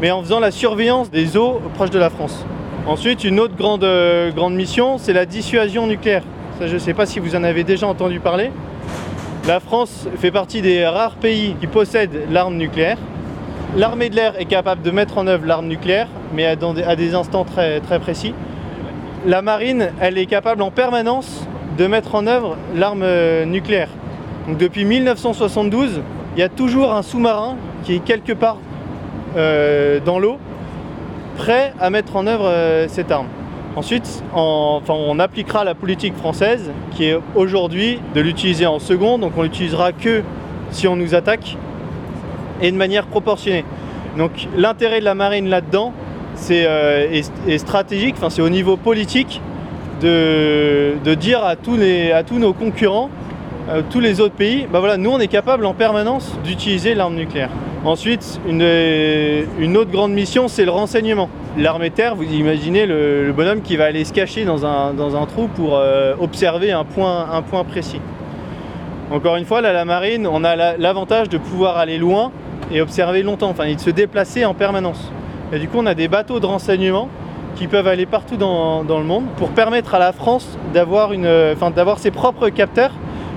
mais 0.00 0.10
en 0.10 0.22
faisant 0.22 0.40
la 0.40 0.50
surveillance 0.50 1.10
des 1.10 1.36
eaux 1.36 1.60
proches 1.74 1.90
de 1.90 1.98
la 1.98 2.10
France. 2.10 2.44
Ensuite, 2.86 3.24
une 3.24 3.38
autre 3.38 3.54
grande, 3.54 3.84
euh, 3.84 4.48
mission, 4.48 4.96
c'est 4.98 5.12
la 5.12 5.26
dissuasion 5.26 5.86
nucléaire. 5.86 6.22
Je 6.60 6.72
ne 6.72 6.78
sais 6.78 6.94
pas 6.94 7.06
si 7.06 7.20
vous 7.20 7.36
en 7.36 7.44
avez 7.44 7.64
déjà 7.64 7.86
entendu 7.86 8.20
parler. 8.20 8.50
La 9.46 9.60
France 9.60 10.08
fait 10.18 10.30
partie 10.30 10.62
des 10.62 10.86
rares 10.86 11.16
pays 11.16 11.54
qui 11.60 11.66
possèdent 11.66 12.26
l'arme 12.30 12.56
nucléaire. 12.56 12.98
l'armée 13.76 14.10
de 14.10 14.16
l'air 14.16 14.34
est 14.38 14.46
capable 14.46 14.82
de 14.82 14.90
mettre 14.90 15.18
en 15.18 15.26
œuvre 15.26 15.46
l'arme 15.46 15.66
nucléaire, 15.66 16.08
mais 16.34 16.46
à, 16.46 16.56
des, 16.56 17.14
instants 17.14 17.44
très, 17.44 17.80
très 17.80 18.00
précis. 18.00 18.34
La 19.26 19.42
marine, 19.42 19.90
elle 20.00 20.18
est 20.18 20.26
capable 20.26 20.62
en 20.62 20.70
permanence 20.70 21.46
de 21.78 21.86
mettre 21.86 22.14
en 22.14 22.26
œuvre 22.26 22.56
l'arme 22.74 23.02
euh, 23.02 23.44
nucléaire. 23.44 23.88
Depuis 24.58 24.84
1972, 24.84 26.00
il 26.36 26.40
y 26.40 26.42
a 26.42 26.48
toujours 26.48 26.92
un 26.92 27.02
sous-marin 27.02 27.56
qui 27.84 27.96
est 27.96 28.04
quelque 28.04 28.32
part 28.32 28.56
dans 29.34 30.18
l'eau, 30.18 30.38
prêt 31.36 31.72
à 31.80 31.90
mettre 31.90 32.16
en 32.16 32.26
œuvre 32.26 32.46
euh, 32.46 32.86
cette 32.88 33.10
arme. 33.10 33.26
Ensuite, 33.76 34.22
en- 34.34 34.80
enfin, 34.82 34.94
on 34.94 35.18
appliquera 35.18 35.64
la 35.64 35.74
politique 35.74 36.14
française 36.16 36.70
qui 36.90 37.04
est 37.04 37.18
aujourd'hui 37.36 38.00
de 38.14 38.20
l'utiliser 38.20 38.66
en 38.66 38.78
second, 38.80 39.18
donc 39.18 39.32
on 39.36 39.42
l'utilisera 39.42 39.92
que 39.92 40.22
si 40.70 40.88
on 40.88 40.96
nous 40.96 41.14
attaque 41.14 41.56
et 42.60 42.70
de 42.72 42.76
manière 42.76 43.06
proportionnée. 43.06 43.64
Donc 44.18 44.32
l'intérêt 44.56 44.98
de 45.00 45.04
la 45.04 45.14
marine 45.14 45.48
là-dedans, 45.48 45.92
c'est 46.34 46.64
euh, 46.66 47.08
est, 47.12 47.30
est 47.48 47.58
stratégique, 47.58 48.16
enfin, 48.18 48.28
c'est 48.30 48.42
au 48.42 48.48
niveau 48.50 48.76
politique 48.76 49.40
de, 50.02 50.94
de 51.04 51.14
dire 51.14 51.44
à 51.44 51.54
tous, 51.56 51.76
les, 51.76 52.10
à 52.12 52.22
tous 52.24 52.38
nos 52.38 52.52
concurrents, 52.52 53.08
euh, 53.70 53.82
tous 53.88 54.00
les 54.00 54.20
autres 54.20 54.34
pays, 54.34 54.66
bah 54.70 54.80
voilà, 54.80 54.96
nous 54.96 55.10
on 55.10 55.18
est 55.18 55.28
capable 55.28 55.64
en 55.64 55.74
permanence 55.74 56.36
d'utiliser 56.44 56.94
l'arme 56.94 57.14
nucléaire. 57.14 57.50
Ensuite, 57.84 58.40
une, 58.46 58.62
une 59.58 59.76
autre 59.76 59.90
grande 59.90 60.12
mission, 60.12 60.48
c'est 60.48 60.64
le 60.64 60.70
renseignement. 60.70 61.30
L'armée 61.56 61.90
terre, 61.90 62.14
vous 62.14 62.24
imaginez 62.24 62.84
le, 62.84 63.32
bonhomme 63.34 63.62
qui 63.62 63.76
va 63.76 63.86
aller 63.86 64.04
se 64.04 64.12
cacher 64.12 64.44
dans 64.44 64.66
un, 64.66 64.92
dans 64.92 65.16
un 65.16 65.24
trou 65.26 65.48
pour 65.48 65.76
euh, 65.76 66.14
observer 66.20 66.72
un 66.72 66.84
point, 66.84 67.26
un 67.32 67.42
point 67.42 67.64
précis. 67.64 68.00
Encore 69.10 69.36
une 69.36 69.44
fois, 69.46 69.60
là, 69.60 69.72
la 69.72 69.84
marine, 69.84 70.26
on 70.26 70.44
a 70.44 70.56
la- 70.56 70.76
l'avantage 70.76 71.28
de 71.28 71.38
pouvoir 71.38 71.78
aller 71.78 71.98
loin 71.98 72.30
et 72.70 72.80
observer 72.80 73.22
longtemps, 73.22 73.48
enfin, 73.48 73.64
et 73.64 73.74
de 73.74 73.80
se 73.80 73.90
déplacer 73.90 74.44
en 74.44 74.54
permanence. 74.54 75.10
Et 75.52 75.58
du 75.58 75.66
coup, 75.66 75.78
on 75.80 75.86
a 75.86 75.94
des 75.94 76.06
bateaux 76.06 76.38
de 76.38 76.46
renseignement 76.46 77.08
qui 77.56 77.66
peuvent 77.66 77.88
aller 77.88 78.06
partout 78.06 78.36
dans, 78.36 78.84
dans 78.84 78.98
le 78.98 79.04
monde 79.04 79.24
pour 79.36 79.48
permettre 79.48 79.94
à 79.94 79.98
la 79.98 80.12
France 80.12 80.56
d'avoir 80.72 81.98
ses 81.98 82.10
propres 82.12 82.48
capteurs 82.50 82.92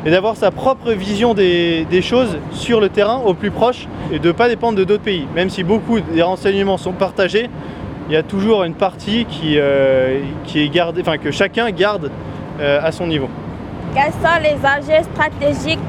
et 0.05 0.11
d'avoir 0.11 0.35
sa 0.35 0.51
propre 0.51 0.91
vision 0.91 1.33
des, 1.33 1.85
des 1.89 2.01
choses 2.01 2.37
sur 2.51 2.81
le 2.81 2.89
terrain 2.89 3.21
au 3.25 3.33
plus 3.33 3.51
proche 3.51 3.87
et 4.11 4.19
de 4.19 4.27
ne 4.27 4.31
pas 4.33 4.49
dépendre 4.49 4.77
de 4.77 4.83
d'autres 4.83 5.03
pays. 5.03 5.27
Même 5.35 5.49
si 5.49 5.63
beaucoup 5.63 5.99
des 5.99 6.21
renseignements 6.21 6.77
sont 6.77 6.91
partagés, 6.91 7.49
il 8.09 8.13
y 8.13 8.17
a 8.17 8.23
toujours 8.23 8.63
une 8.63 8.73
partie 8.73 9.25
qui, 9.25 9.55
euh, 9.57 10.19
qui 10.43 10.61
est 10.61 10.69
gardée, 10.69 11.01
enfin 11.01 11.17
que 11.17 11.31
chacun 11.31 11.71
garde 11.71 12.11
euh, 12.59 12.79
à 12.83 12.91
son 12.91 13.07
niveau. 13.07 13.29
Quels 13.93 14.11
sont 14.11 14.41
les 14.41 14.57
enjeux 14.67 15.03
stratégiques 15.13 15.79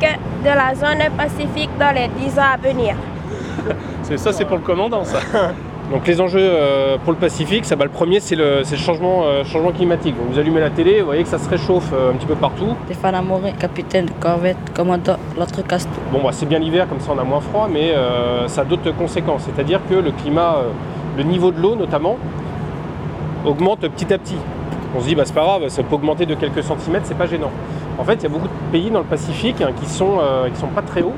de 0.42 0.46
la 0.48 0.74
zone 0.74 1.10
Pacifique 1.16 1.70
dans 1.78 1.92
les 1.92 2.08
10 2.08 2.38
ans 2.38 2.52
à 2.54 2.56
venir? 2.56 2.94
C'est 4.02 4.18
ça, 4.18 4.32
c'est 4.32 4.44
pour 4.44 4.56
le 4.56 4.62
commandant, 4.62 5.04
ça. 5.04 5.18
Donc 5.92 6.06
les 6.06 6.20
enjeux 6.20 6.40
euh, 6.40 6.96
pour 7.04 7.12
le 7.12 7.18
Pacifique, 7.18 7.64
ça, 7.66 7.76
bah, 7.76 7.84
le 7.84 7.90
premier 7.90 8.18
c'est 8.18 8.36
le, 8.36 8.62
c'est 8.64 8.76
le 8.76 8.80
changement, 8.80 9.24
euh, 9.24 9.44
changement 9.44 9.70
climatique. 9.70 10.16
Donc, 10.16 10.32
vous 10.32 10.38
allumez 10.38 10.60
la 10.60 10.70
télé, 10.70 11.00
vous 11.00 11.06
voyez 11.06 11.22
que 11.22 11.28
ça 11.28 11.38
se 11.38 11.48
réchauffe 11.48 11.90
euh, 11.92 12.10
un 12.10 12.14
petit 12.14 12.26
peu 12.26 12.34
partout. 12.34 12.74
Stéphane 12.86 13.14
Amorin, 13.14 13.52
capitaine 13.52 14.06
de 14.06 14.10
corvette, 14.12 14.56
commandant 14.74 15.16
l'autre 15.38 15.62
castor. 15.62 15.92
Bon 16.10 16.22
bah, 16.22 16.30
c'est 16.32 16.46
bien 16.46 16.58
l'hiver, 16.58 16.88
comme 16.88 17.00
ça 17.00 17.12
on 17.14 17.18
a 17.18 17.24
moins 17.24 17.40
froid, 17.40 17.68
mais 17.70 17.92
ça 18.46 18.62
a 18.62 18.64
d'autres 18.64 18.92
conséquences. 18.92 19.42
C'est-à-dire 19.44 19.80
que 19.88 19.94
le 19.94 20.10
climat, 20.12 20.56
le 21.16 21.22
niveau 21.22 21.50
de 21.50 21.60
l'eau 21.60 21.76
notamment, 21.76 22.16
augmente 23.44 23.80
petit 23.80 24.12
à 24.12 24.18
petit. 24.18 24.36
On 24.96 25.00
se 25.00 25.06
dit 25.06 25.14
bah 25.14 25.24
c'est 25.26 25.34
pas 25.34 25.42
grave, 25.42 25.68
ça 25.68 25.82
peut 25.82 25.96
augmenter 25.96 26.24
de 26.24 26.34
quelques 26.34 26.62
centimètres, 26.62 27.04
c'est 27.06 27.18
pas 27.18 27.26
gênant. 27.26 27.50
En 27.98 28.04
fait, 28.04 28.14
il 28.14 28.22
y 28.22 28.26
a 28.26 28.28
beaucoup 28.28 28.48
de 28.48 28.72
pays 28.72 28.90
dans 28.90 29.00
le 29.00 29.04
Pacifique 29.04 29.60
hein, 29.60 29.70
qui 29.78 29.86
sont 29.86 30.18
qui 30.52 30.58
sont 30.58 30.68
pas 30.68 30.82
très 30.82 31.02
hauts. 31.02 31.14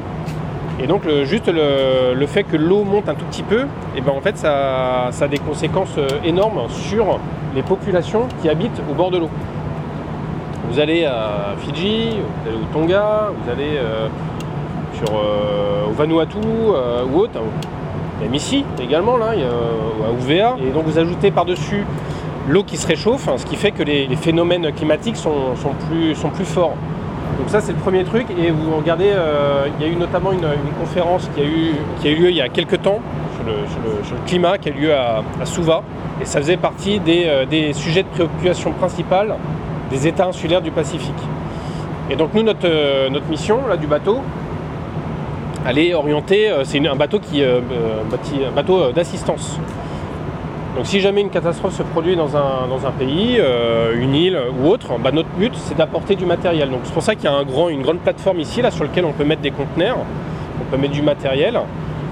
Et 0.82 0.86
donc 0.86 1.08
juste 1.24 1.48
le, 1.48 2.26
fait 2.26 2.42
que 2.42 2.56
l'eau 2.56 2.84
monte 2.84 3.08
un 3.08 3.14
tout 3.14 3.24
petit 3.24 3.42
peu, 3.42 3.64
et 3.96 4.00
ben 4.02 4.12
en 4.12 4.20
fait 4.20 4.36
ça, 4.36 5.08
a 5.08 5.28
des 5.28 5.38
conséquences 5.38 5.96
euh, 5.96 6.06
énormes 6.24 6.68
sur 6.68 7.18
les 7.54 7.62
populations 7.62 8.28
qui 8.42 8.48
habitent 8.50 8.82
au 8.90 8.94
bord 8.94 9.10
de 9.10 9.18
l'eau. 9.18 9.30
Vous 10.70 10.78
allez 10.78 11.06
à 11.06 11.54
Fidji, 11.58 12.10
vous 12.10 12.48
allez 12.48 12.58
au 12.58 12.72
Tonga, 12.74 13.30
vous 13.42 13.50
allez 13.50 13.78
euh, 13.78 14.08
sur, 14.92 15.16
euh, 15.16 15.88
au 15.88 15.92
Vanuatu 15.92 16.36
ou 16.38 17.18
autre. 17.18 17.40
A 18.22 18.28
Missy 18.28 18.64
également, 18.82 19.18
là, 19.18 19.32
à 19.32 20.12
Ouvéa. 20.12 20.56
Et 20.66 20.70
donc 20.72 20.84
vous 20.86 20.98
ajoutez 20.98 21.30
par-dessus 21.30 21.84
l'eau 22.48 22.64
qui 22.64 22.76
se 22.76 22.86
réchauffe, 22.86 23.28
hein, 23.28 23.34
ce 23.36 23.46
qui 23.46 23.56
fait 23.56 23.72
que 23.72 23.82
les, 23.82 24.08
phénomènes 24.16 24.72
climatiques 24.72 25.16
sont 25.16 25.54
plus 26.34 26.44
forts. 26.44 26.74
Donc 27.38 27.48
ça 27.48 27.60
c'est 27.60 27.72
le 27.72 27.78
premier 27.78 28.04
truc. 28.04 28.26
Et 28.38 28.50
vous 28.50 28.76
regardez, 28.76 29.10
euh, 29.14 29.66
il 29.78 29.86
y 29.86 29.88
a 29.88 29.92
eu 29.92 29.96
notamment 29.96 30.32
une, 30.32 30.46
conférence 30.80 31.28
qui 31.34 31.40
a, 31.40 31.44
eu, 31.44 31.74
qui 32.00 32.08
a 32.08 32.10
eu 32.10 32.16
lieu 32.16 32.30
il 32.30 32.36
y 32.36 32.40
a 32.40 32.48
quelques 32.48 32.82
temps 32.82 33.00
sur 33.34 33.44
le, 33.46 34.26
climat, 34.26 34.58
qui 34.58 34.70
a 34.70 34.72
eu 34.72 34.80
lieu 34.80 34.94
à, 34.94 35.22
à 35.40 35.44
Suva. 35.44 35.82
Et 36.20 36.24
ça 36.24 36.40
faisait 36.40 36.56
partie 36.56 36.98
des, 36.98 37.24
euh, 37.26 37.44
des 37.44 37.72
sujets 37.72 38.02
de 38.02 38.08
préoccupation 38.08 38.72
principales 38.72 39.34
des 39.90 40.06
États 40.06 40.26
insulaires 40.26 40.62
du 40.62 40.70
Pacifique. 40.70 41.12
Et 42.10 42.16
donc 42.16 42.34
nous, 42.34 42.42
notre, 42.42 42.66
euh, 42.66 43.10
notre 43.10 43.26
mission 43.28 43.66
là, 43.68 43.76
du 43.76 43.86
bateau, 43.86 44.20
elle 45.68 45.78
est 45.78 45.94
orientée, 45.94 46.48
c'est 46.62 46.86
un 46.86 46.94
bateau, 46.94 47.18
qui, 47.18 47.42
un 47.42 48.52
bateau 48.54 48.92
d'assistance. 48.92 49.58
Donc 50.76 50.84
si 50.84 51.00
jamais 51.00 51.22
une 51.22 51.30
catastrophe 51.30 51.74
se 51.74 51.82
produit 51.82 52.16
dans 52.16 52.36
un, 52.36 52.68
dans 52.68 52.86
un 52.86 52.90
pays, 52.90 53.38
euh, 53.40 53.98
une 53.98 54.14
île 54.14 54.38
ou 54.60 54.68
autre, 54.68 54.98
bah, 55.02 55.10
notre 55.10 55.30
but 55.30 55.54
c'est 55.54 55.74
d'apporter 55.74 56.16
du 56.16 56.26
matériel. 56.26 56.68
Donc 56.68 56.80
c'est 56.84 56.92
pour 56.92 57.02
ça 57.02 57.14
qu'il 57.14 57.24
y 57.24 57.32
a 57.32 57.70
une 57.70 57.80
grande 57.82 58.00
plateforme 58.00 58.40
ici 58.40 58.60
là, 58.60 58.70
sur 58.70 58.84
laquelle 58.84 59.06
on 59.06 59.12
peut 59.12 59.24
mettre 59.24 59.40
des 59.40 59.52
conteneurs, 59.52 59.96
on 60.60 60.70
peut 60.70 60.76
mettre 60.76 60.92
du 60.92 61.00
matériel. 61.00 61.58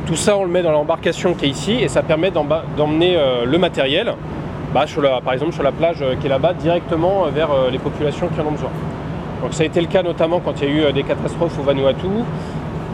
Tout 0.06 0.16
ça 0.16 0.38
on 0.38 0.44
le 0.44 0.50
met 0.50 0.62
dans 0.62 0.73
l'embarcation 0.73 1.35
qui 1.35 1.44
est 1.44 1.49
ici 1.50 1.73
et 1.73 1.88
ça 1.88 2.02
permet 2.02 2.30
d'emmener 2.30 3.16
euh, 3.18 3.44
le 3.44 3.59
matériel, 3.59 4.14
bah, 4.73 4.87
par 5.23 5.35
exemple 5.35 5.52
sur 5.52 5.62
la 5.62 5.73
plage 5.73 5.99
euh, 6.00 6.14
qui 6.18 6.26
est 6.26 6.30
là-bas, 6.30 6.54
directement 6.54 7.25
vers 7.25 7.50
les 7.71 7.78
populations 7.78 8.28
qui 8.28 8.40
en 8.40 8.47
ont 8.47 8.52
besoin. 8.52 8.71
Donc 9.42 9.52
ça 9.52 9.64
a 9.64 9.66
été 9.66 9.83
le 9.83 9.88
cas 9.88 10.02
notamment 10.02 10.40
quand 10.40 10.62
il 10.62 10.68
y 10.71 10.85
a 10.85 10.88
eu 10.88 10.92
des 10.94 11.02
catastrophes 11.02 11.59
au 11.59 11.62
Vanuatu. 11.62 12.06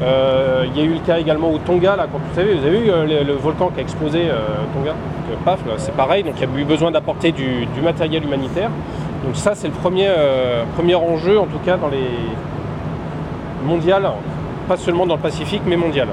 Euh, 0.03 0.65
il 0.67 0.79
y 0.79 0.83
a 0.83 0.85
eu 0.85 0.95
le 0.95 1.01
cas 1.01 1.19
également 1.19 1.51
au 1.51 1.59
Tonga, 1.59 1.95
là, 1.97 2.07
quand 2.11 2.19
vous 2.19 2.35
savez, 2.35 2.55
vous 2.55 2.67
avez 2.67 2.81
vu 2.81 2.91
euh, 2.91 3.25
le, 3.25 3.33
volcan 3.35 3.69
qui 3.69 3.81
a 3.81 3.83
explosé, 3.83 4.31
euh, 4.31 4.39
Tonga 4.75 4.95
paf, 5.45 5.61
c'est 5.77 5.95
pareil, 5.95 6.23
donc 6.23 6.35
il 6.37 6.49
y 6.49 6.57
a 6.57 6.61
eu 6.61 6.65
besoin 6.65 6.91
d'apporter 6.91 7.33
du, 7.33 7.67
matériel 7.83 8.25
humanitaire. 8.25 8.71
Donc 9.25 9.37
ça, 9.37 9.55
c'est 9.55 9.69
le 9.69 9.75
premier, 9.75 10.95
enjeu, 10.95 11.39
en 11.39 11.47
tout 11.47 11.59
cas, 11.65 11.77
dans 11.77 11.89
les 11.89 12.09
mondial, 13.65 14.11
pas 14.69 14.77
seulement 14.77 15.07
dans 15.07 15.17
le 15.17 15.21
Pacifique, 15.21 15.63
mais 15.67 15.77
mondial. 15.77 16.09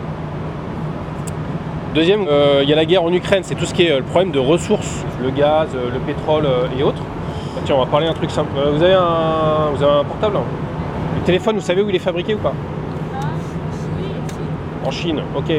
Deuxième, 1.95 2.25
il 2.61 2.69
y 2.69 2.73
a 2.73 2.75
la 2.75 2.85
guerre 2.85 3.03
en 3.03 3.11
Ukraine, 3.11 3.41
c'est 3.43 3.55
tout 3.55 3.65
ce 3.65 3.73
qui 3.73 3.85
est 3.85 3.97
le 3.97 4.03
problème 4.03 4.31
de 4.31 4.39
ressources, 4.39 5.03
le 5.23 5.31
gaz, 5.31 5.69
le 5.73 5.99
pétrole 5.99 6.45
et 6.77 6.83
autres. 6.83 7.01
Bah, 7.55 7.61
tiens, 7.65 7.75
on 7.75 7.79
va 7.79 7.85
parler 7.85 8.07
d'un 8.07 8.13
truc 8.13 8.29
simple. 8.29 8.51
Vous, 8.53 8.83
avez 8.83 8.93
un, 8.93 9.71
vous 9.73 9.83
un 9.83 10.03
portable 10.03 10.37
hein? 10.37 10.43
Le 11.15 11.25
téléphone, 11.25 11.55
vous 11.55 11.61
savez 11.61 11.81
où 11.81 11.89
il 11.89 11.95
est 11.95 11.99
fabriqué 11.99 12.35
ou 12.35 12.39
pas? 12.39 12.53
En 14.87 14.91
Chine, 14.91 15.21
ok. 15.35 15.51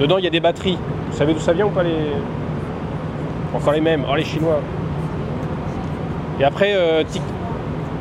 Dedans, 0.00 0.18
il 0.18 0.24
y 0.24 0.26
a 0.26 0.30
des 0.30 0.40
batteries. 0.40 0.76
Vous 1.08 1.16
savez 1.16 1.32
d'où 1.32 1.38
ça 1.38 1.52
vient 1.52 1.66
ou 1.66 1.70
pas 1.70 1.84
les. 1.84 2.10
Encore 3.54 3.72
les 3.72 3.80
mêmes, 3.80 4.04
oh 4.10 4.16
les 4.16 4.24
Chinois. 4.24 4.58
Et 6.40 6.44
après, 6.44 6.72
euh, 6.74 7.04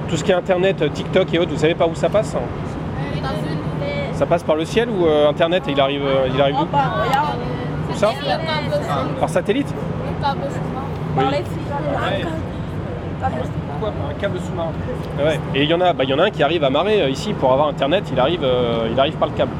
tout 0.09 0.17
ce 0.17 0.23
qui 0.23 0.31
est 0.31 0.33
Internet, 0.33 0.81
euh, 0.81 0.89
TikTok 0.89 1.31
et 1.31 1.37
autres, 1.37 1.51
vous 1.51 1.59
savez 1.59 1.75
pas 1.75 1.85
où 1.85 1.93
ça 1.93 2.09
passe 2.09 2.33
hein 2.33 2.39
Ça 4.13 4.25
passe 4.25 4.41
par 4.41 4.55
le 4.55 4.65
ciel 4.65 4.89
ou 4.89 5.05
euh, 5.05 5.29
Internet 5.29 5.63
il 5.67 5.79
arrive, 5.79 6.01
euh, 6.03 6.27
il 6.33 6.41
arrive 6.41 6.55
d'où 6.55 6.63
Où 6.63 7.95
ça 7.95 8.09
Par 9.19 9.29
satellite 9.29 9.71
Oui. 11.15 11.23
Pourquoi 13.69 13.91
Par 13.91 14.09
un 14.09 14.13
câble 14.19 14.39
sous-marin? 14.39 14.71
Ouais. 15.23 15.39
Et 15.53 15.63
il 15.63 15.69
y 15.69 15.73
en 15.73 15.81
a, 15.81 15.93
bah, 15.93 16.03
il 16.03 16.09
y 16.09 16.13
en 16.13 16.19
a 16.19 16.23
un 16.23 16.29
qui 16.31 16.41
arrive 16.41 16.63
à 16.63 16.69
marrer 16.69 17.01
euh, 17.03 17.09
ici 17.09 17.33
pour 17.33 17.53
avoir 17.53 17.67
internet, 17.67 18.05
il 18.11 18.19
arrive, 18.19 18.43
euh, 18.43 18.89
il 18.91 18.99
arrive 18.99 19.15
par 19.15 19.27
le 19.27 19.35
câble. 19.35 19.51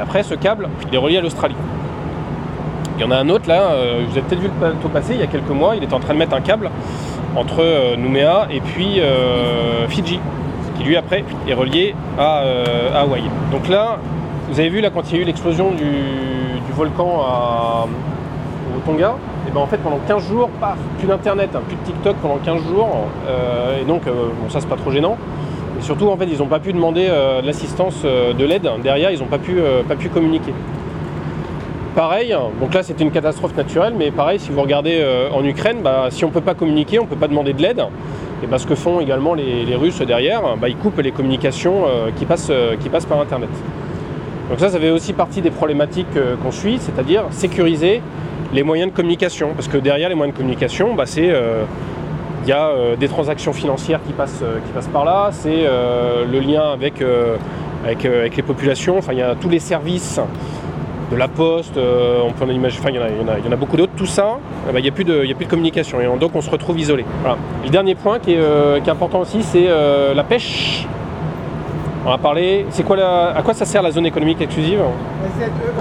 Et 0.00 0.02
après 0.02 0.22
ce 0.22 0.34
câble, 0.34 0.66
il 0.88 0.94
est 0.94 0.98
relié 0.98 1.18
à 1.18 1.20
l'Australie. 1.20 1.54
Il 2.96 3.02
y 3.02 3.04
en 3.04 3.10
a 3.10 3.16
un 3.16 3.28
autre 3.28 3.46
là, 3.46 3.72
euh, 3.72 4.04
vous 4.08 4.12
avez 4.12 4.22
peut-être 4.22 4.40
vu 4.40 4.48
le 4.48 4.54
bateau 4.68 4.88
passer 4.88 5.12
il 5.12 5.20
y 5.20 5.22
a 5.22 5.26
quelques 5.26 5.50
mois, 5.50 5.76
il 5.76 5.84
était 5.84 5.92
en 5.92 6.00
train 6.00 6.14
de 6.14 6.18
mettre 6.18 6.34
un 6.34 6.40
câble 6.40 6.70
entre 7.36 7.56
euh, 7.60 7.96
Nouméa 7.96 8.46
et 8.50 8.60
puis 8.60 8.98
euh, 8.98 9.86
Fidji, 9.88 10.18
qui 10.78 10.84
lui 10.84 10.96
après 10.96 11.22
est 11.46 11.52
relié 11.52 11.94
à, 12.18 12.44
Hawaï. 12.94 13.24
Donc 13.52 13.68
là, 13.68 13.98
vous 14.48 14.58
avez 14.58 14.70
vu 14.70 14.80
là 14.80 14.88
quand 14.88 15.02
il 15.10 15.16
y 15.16 15.18
a 15.18 15.22
eu 15.22 15.26
l'explosion 15.26 15.72
du, 15.72 15.84
volcan 16.72 17.20
à- 17.20 17.86
au 18.74 18.80
Tonga, 18.90 19.16
et 19.46 19.50
ben 19.50 19.60
en 19.60 19.66
fait 19.66 19.78
pendant 19.78 19.98
15 20.08 20.28
jours, 20.28 20.48
paf, 20.60 20.78
plus 20.98 21.08
d'internet, 21.08 21.50
hein, 21.54 21.60
plus 21.66 21.76
de 21.76 21.82
TikTok 21.82 22.16
pendant 22.22 22.38
15 22.38 22.62
jours, 22.68 22.88
et 23.78 23.84
donc 23.84 24.04
bon 24.06 24.48
ça 24.48 24.60
c'est 24.60 24.68
pas 24.68 24.76
trop 24.76 24.90
gênant. 24.92 25.18
Surtout 25.80 26.08
en 26.08 26.16
fait 26.16 26.26
ils 26.30 26.38
n'ont 26.38 26.46
pas 26.46 26.60
pu 26.60 26.72
demander 26.72 27.06
euh, 27.08 27.40
l'assistance 27.42 28.02
euh, 28.04 28.32
de 28.32 28.44
l'aide 28.44 28.68
derrière, 28.82 29.10
ils 29.10 29.18
n'ont 29.18 29.26
pas 29.26 29.38
pu, 29.38 29.58
euh, 29.58 29.82
pas 29.82 29.96
pu 29.96 30.08
communiquer. 30.08 30.52
Pareil, 31.96 32.34
donc 32.60 32.72
là 32.72 32.82
c'était 32.82 33.02
une 33.02 33.10
catastrophe 33.10 33.56
naturelle, 33.56 33.94
mais 33.98 34.10
pareil 34.10 34.38
si 34.38 34.50
vous 34.50 34.60
regardez 34.60 34.98
euh, 35.00 35.28
en 35.32 35.44
Ukraine, 35.44 35.78
bah, 35.82 36.08
si 36.10 36.24
on 36.24 36.28
ne 36.28 36.32
peut 36.32 36.40
pas 36.40 36.54
communiquer, 36.54 36.98
on 36.98 37.04
ne 37.04 37.08
peut 37.08 37.16
pas 37.16 37.28
demander 37.28 37.52
de 37.52 37.62
l'aide. 37.62 37.82
Et 38.42 38.46
bah, 38.46 38.58
ce 38.58 38.66
que 38.66 38.74
font 38.74 39.00
également 39.00 39.34
les, 39.34 39.74
Russes 39.74 40.00
derrière, 40.00 40.56
bah, 40.56 40.68
ils 40.68 40.76
coupent 40.76 41.00
les 41.00 41.12
communications 41.12 41.84
qui, 42.16 42.24
passent, 42.24 42.52
qui 42.80 42.88
passent 42.88 43.04
par 43.04 43.20
Internet. 43.20 43.50
Donc 44.48 44.58
ça, 44.58 44.70
ça 44.70 44.80
fait 44.80 44.90
aussi 44.90 45.12
partie 45.12 45.42
des 45.42 45.50
problématiques 45.50 46.18
qu'on 46.42 46.50
suit, 46.50 46.78
c'est-à-dire 46.78 47.24
sécuriser 47.32 48.00
les 48.54 48.62
moyens 48.62 48.90
de 48.92 48.96
communication. 48.96 49.50
Parce 49.54 49.68
que 49.68 49.76
derrière 49.76 50.08
les 50.08 50.14
moyens 50.14 50.34
de 50.34 50.38
communication, 50.38 50.94
bah, 50.94 51.04
c'est 51.04 51.30
il 52.42 52.48
y 52.48 52.52
a 52.52 52.68
euh, 52.68 52.96
des 52.96 53.08
transactions 53.08 53.52
financières 53.52 54.00
qui 54.06 54.12
passent, 54.12 54.40
euh, 54.42 54.60
qui 54.64 54.72
passent 54.72 54.88
par 54.88 55.04
là, 55.04 55.28
c'est 55.30 55.66
euh, 55.66 56.24
le 56.24 56.40
lien 56.40 56.72
avec, 56.72 57.02
avec, 57.84 58.36
les 58.36 58.42
populations, 58.42 58.98
enfin 58.98 59.12
il 59.12 59.18
y 59.18 59.22
a 59.22 59.34
tous 59.34 59.48
les 59.48 59.58
services 59.58 60.20
de 61.10 61.16
la 61.16 61.28
poste, 61.28 61.76
on 61.76 62.32
peut 62.32 62.44
en 62.44 62.48
imaginer, 62.48 62.80
enfin 62.80 62.90
il 62.90 62.96
y, 62.96 62.98
en 62.98 63.28
a, 63.28 63.48
en 63.48 63.52
a 63.52 63.56
beaucoup 63.56 63.76
d'autres, 63.76 63.92
tout 63.96 64.06
ça, 64.06 64.38
eh 64.68 64.72
ben, 64.72 64.78
il 64.78 64.82
n'y 64.82 64.88
a, 64.88 64.92
plus 64.92 65.04
de 65.04 65.50
communication 65.50 66.00
et 66.00 66.18
donc 66.18 66.34
on 66.34 66.40
se 66.40 66.50
retrouve 66.50 66.78
isolé. 66.78 67.04
Le 67.64 67.70
dernier 67.70 67.94
point 67.96 68.20
qui 68.20 68.34
est, 68.34 68.88
important 68.88 69.20
aussi, 69.20 69.42
c'est 69.42 69.68
la 70.14 70.22
pêche. 70.22 70.86
On 72.06 72.12
a 72.12 72.18
parlé, 72.18 72.64
c'est 72.70 72.84
quoi 72.84 72.96
la, 72.96 73.36
à 73.36 73.42
quoi 73.42 73.52
ça 73.52 73.66
sert 73.66 73.82
la 73.82 73.90
zone 73.90 74.06
économique 74.06 74.40
exclusive? 74.40 74.80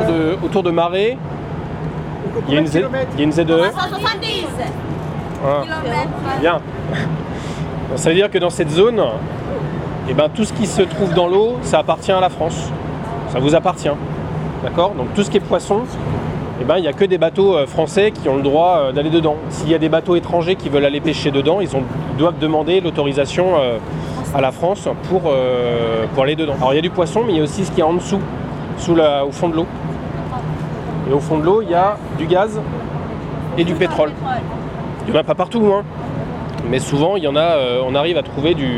Autour 0.01 0.13
de, 0.13 0.37
autour 0.43 0.73
marais, 0.73 1.17
il 2.47 2.53
y 2.53 2.57
a 2.57 2.59
une 2.59 3.31
Z2. 3.31 3.53
Bien. 6.41 6.59
Ça 7.95 8.09
veut 8.09 8.15
dire 8.15 8.29
que 8.29 8.37
dans 8.37 8.49
cette 8.49 8.69
zone, 8.69 9.01
eh 10.09 10.13
ben, 10.13 10.29
tout 10.33 10.43
ce 10.43 10.53
qui 10.53 10.67
se 10.67 10.81
trouve 10.81 11.13
dans 11.13 11.27
l'eau, 11.27 11.57
ça 11.61 11.79
appartient 11.79 12.11
à 12.11 12.19
la 12.19 12.29
France. 12.29 12.69
Ça 13.29 13.39
vous 13.39 13.55
appartient. 13.55 13.89
D'accord? 14.63 14.93
Donc 14.97 15.13
tout 15.15 15.23
ce 15.23 15.29
qui 15.29 15.37
est 15.37 15.41
poisson, 15.41 15.81
eh 16.61 16.65
ben, 16.65 16.77
il 16.77 16.81
n'y 16.81 16.87
a 16.87 16.93
que 16.93 17.05
des 17.05 17.17
bateaux 17.17 17.55
euh, 17.55 17.65
français 17.65 18.11
qui 18.11 18.27
ont 18.27 18.35
le 18.35 18.41
droit 18.41 18.77
euh, 18.79 18.91
d'aller 18.91 19.09
dedans. 19.09 19.35
S'il 19.49 19.69
y 19.69 19.75
a 19.75 19.77
des 19.77 19.87
bateaux 19.89 20.15
étrangers 20.15 20.55
qui 20.55 20.67
veulent 20.69 20.85
aller 20.85 20.99
pêcher 20.99 21.31
dedans, 21.31 21.61
ils, 21.61 21.75
ont- 21.75 21.83
doivent 22.17 22.37
demander 22.39 22.81
l'autorisation 22.81 23.53
euh, 23.57 23.77
à 24.35 24.41
la 24.41 24.51
France 24.51 24.87
pour, 25.09 25.21
pour 26.13 26.23
aller 26.23 26.35
dedans. 26.35 26.53
Alors 26.57 26.73
il 26.73 26.75
y 26.75 26.79
a 26.79 26.81
du 26.81 26.89
poisson, 26.89 27.21
mais 27.25 27.33
il 27.33 27.37
y 27.37 27.39
a 27.39 27.43
aussi 27.43 27.63
ce 27.65 27.71
qui 27.71 27.79
est 27.79 27.83
en 27.83 27.93
dessous, 27.93 28.19
sous 28.77 28.93
la- 28.95 29.25
au 29.25 29.31
fond 29.31 29.47
de 29.49 29.55
l'eau. 29.55 29.65
Et 31.09 31.13
au 31.13 31.19
fond 31.19 31.37
de 31.39 31.43
l'eau, 31.45 31.61
il 31.61 31.69
y 31.69 31.73
a 31.75 31.97
du 32.17 32.25
gaz 32.27 32.59
et 33.57 33.63
du 33.63 33.73
pétrole. 33.73 34.11
En 35.11 35.15
a 35.15 35.23
pas 35.23 35.33
partout, 35.33 35.65
hein. 35.73 35.83
mais 36.69 36.77
souvent 36.77 37.15
il 37.15 37.23
y 37.23 37.27
en 37.27 37.35
a, 37.35 37.39
euh, 37.39 37.81
on 37.83 37.95
arrive 37.95 38.17
à 38.17 38.21
trouver 38.21 38.53
du, 38.53 38.69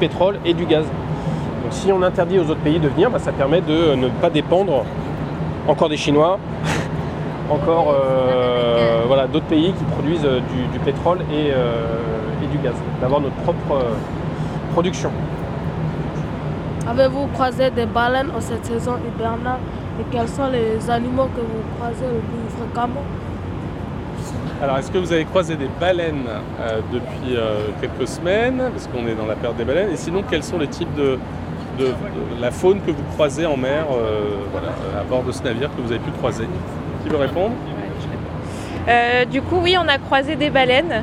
pétrole 0.00 0.40
et 0.44 0.52
du 0.52 0.66
gaz. 0.66 0.84
Donc 0.84 1.72
si 1.72 1.92
on 1.92 2.02
interdit 2.02 2.40
aux 2.40 2.50
autres 2.50 2.60
pays 2.60 2.80
de 2.80 2.88
venir, 2.88 3.08
bah, 3.08 3.20
ça 3.20 3.30
permet 3.30 3.60
de 3.60 3.94
ne 3.94 4.08
pas 4.08 4.30
dépendre 4.30 4.84
encore 5.68 5.88
des 5.88 5.96
Chinois, 5.96 6.40
encore 7.50 7.94
euh, 7.94 9.02
voilà, 9.06 9.28
d'autres 9.28 9.46
pays 9.46 9.72
qui 9.72 9.84
produisent 9.84 10.24
euh, 10.24 10.40
du, 10.72 10.78
pétrole 10.80 11.20
et, 11.32 11.50
et 11.50 12.46
du 12.50 12.58
gaz, 12.58 12.74
d'avoir 13.00 13.20
notre 13.20 13.36
propre 13.36 13.84
production. 14.72 15.12
Avez-vous 16.88 17.28
croisé 17.28 17.70
des 17.70 17.86
baleines 17.86 18.30
en 18.36 18.40
cette 18.40 18.66
saison 18.66 18.94
hivernale? 19.06 19.60
Et 20.00 20.04
quels 20.10 20.28
sont 20.28 20.48
les 20.48 20.90
animaux 20.90 21.28
que 21.34 21.40
vous 21.40 21.62
croisez 21.78 22.06
le 22.06 22.18
plus 22.18 22.56
fréquemment? 22.58 23.04
Alors, 24.64 24.78
est-ce 24.78 24.90
que 24.90 24.96
vous 24.96 25.12
avez 25.12 25.26
croisé 25.26 25.56
des 25.56 25.68
baleines 25.78 26.24
euh, 26.58 26.80
depuis 26.90 27.36
euh, 27.36 27.66
quelques 27.82 28.08
semaines? 28.08 28.62
Parce 28.72 28.86
qu'on 28.86 29.06
est 29.06 29.14
dans 29.14 29.26
la 29.26 29.34
période 29.34 29.58
des 29.58 29.64
baleines. 29.64 29.90
Et 29.92 29.96
sinon, 29.96 30.22
quels 30.22 30.42
sont 30.42 30.56
les 30.56 30.68
types 30.68 30.94
de, 30.94 31.18
de- 31.78 31.92
la 32.40 32.50
faune 32.50 32.80
que 32.80 32.90
vous 32.90 33.02
croisez 33.12 33.44
en 33.44 33.58
mer, 33.58 33.84
euh, 33.92 34.22
voilà, 34.52 34.68
à 34.98 35.04
bord 35.04 35.22
de 35.22 35.32
ce 35.32 35.42
navire 35.42 35.68
que 35.76 35.82
vous 35.82 35.92
avez 35.92 36.00
pu 36.00 36.10
croiser? 36.12 36.46
Qui 37.02 37.10
veut 37.10 37.18
répondre? 37.18 37.52
Du 39.30 39.42
coup, 39.42 39.58
oui, 39.62 39.76
on 39.78 39.86
a 39.86 39.98
croisé 39.98 40.34
des 40.34 40.48
baleines. 40.48 41.02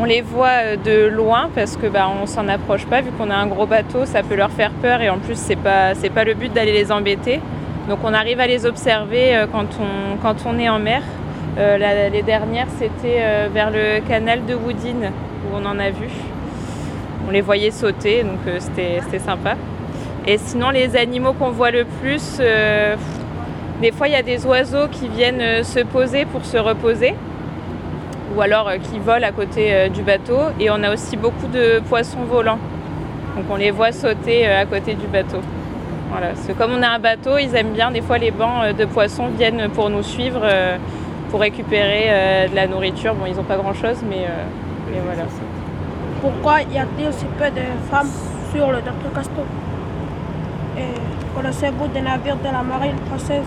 On 0.00 0.04
les 0.04 0.20
voit 0.20 0.74
de 0.84 1.06
loin 1.06 1.50
parce 1.54 1.76
que 1.76 1.86
bah, 1.86 2.08
on 2.20 2.26
s'en 2.26 2.48
approche 2.48 2.84
pas 2.86 3.00
vu 3.00 3.12
qu'on 3.12 3.30
a 3.30 3.36
un 3.36 3.46
gros 3.46 3.66
bateau, 3.66 4.06
ça 4.06 4.24
peut 4.24 4.34
leur 4.34 4.50
faire 4.50 4.72
peur 4.82 5.00
et 5.02 5.08
en 5.08 5.18
plus 5.18 5.36
c'est 5.38 5.54
pas 5.54 5.94
c'est 5.94 6.10
pas 6.10 6.24
le 6.24 6.34
but 6.34 6.52
d'aller 6.52 6.72
les 6.72 6.90
embêter. 6.90 7.40
Donc 7.88 8.00
on 8.02 8.12
arrive 8.12 8.40
à 8.40 8.48
les 8.48 8.66
observer 8.66 9.44
quand 9.52 9.68
on 9.80 10.16
quand 10.20 10.34
on 10.46 10.58
est 10.58 10.68
en 10.68 10.80
mer. 10.80 11.02
Euh, 11.56 12.08
les 12.10 12.22
dernières 12.22 12.66
c'était 12.78 13.18
euh, 13.20 13.48
vers 13.52 13.70
le 13.70 14.00
canal 14.08 14.44
de 14.44 14.56
Woodin 14.56 15.10
où 15.44 15.54
on 15.54 15.64
en 15.64 15.78
a 15.78 15.90
vu. 15.90 16.08
On 17.28 17.30
les 17.30 17.42
voyait 17.42 17.70
sauter 17.70 18.24
donc 18.24 18.40
euh, 18.48 18.58
c'était 18.58 19.18
sympa. 19.20 19.54
Et 20.26 20.36
sinon 20.36 20.70
les 20.70 20.96
animaux 20.96 21.32
qu'on 21.32 21.50
voit 21.50 21.70
le 21.70 21.84
plus, 21.84 22.40
des 23.82 23.92
fois, 23.92 24.08
il 24.08 24.12
y 24.12 24.16
a 24.16 24.22
des 24.22 24.46
oiseaux 24.46 24.88
qui 24.90 25.06
viennent 25.08 25.62
se 25.62 25.80
poser 25.80 26.24
pour 26.24 26.46
se 26.46 26.56
reposer, 26.56 27.14
ou 28.34 28.40
alors 28.40 28.72
qui 28.90 28.98
volent 28.98 29.26
à 29.26 29.32
côté 29.32 29.90
du 29.90 30.00
bateau. 30.00 30.38
Et 30.58 30.70
on 30.70 30.82
a 30.82 30.90
aussi 30.90 31.18
beaucoup 31.18 31.46
de 31.48 31.82
poissons 31.90 32.24
volants. 32.24 32.58
Donc 33.36 33.44
on 33.50 33.56
les 33.56 33.70
voit 33.70 33.92
sauter 33.92 34.46
à 34.46 34.64
côté 34.64 34.94
du 34.94 35.06
bateau. 35.06 35.40
Voilà. 36.10 36.28
Comme 36.56 36.72
on 36.72 36.82
a 36.82 36.88
un 36.88 36.98
bateau, 36.98 37.36
ils 37.36 37.54
aiment 37.54 37.74
bien, 37.74 37.90
des 37.90 38.00
fois, 38.00 38.16
les 38.16 38.30
bancs 38.30 38.74
de 38.74 38.86
poissons 38.86 39.26
viennent 39.36 39.68
pour 39.74 39.90
nous 39.90 40.02
suivre, 40.02 40.40
pour 41.34 41.40
récupérer 41.40 42.04
euh, 42.10 42.46
de 42.46 42.54
la 42.54 42.68
nourriture. 42.68 43.12
Bon, 43.12 43.26
ils 43.26 43.34
n'ont 43.34 43.42
pas 43.42 43.56
grand-chose, 43.56 43.96
mais, 44.08 44.18
euh, 44.24 44.44
mais 44.88 45.00
voilà. 45.04 45.24
Pourquoi 46.20 46.60
y 46.62 46.78
a-t-il 46.78 47.12
si 47.12 47.24
peu 47.24 47.50
de 47.50 47.66
femmes 47.90 48.08
sur 48.54 48.70
le 48.70 48.76
Dr 48.78 49.12
Castor? 49.12 49.42
Et 50.78 50.94
connaissez-vous 51.34 51.88
des 51.88 52.02
navires 52.02 52.36
de 52.36 52.44
la 52.44 52.62
marine 52.62 52.94
française 53.08 53.42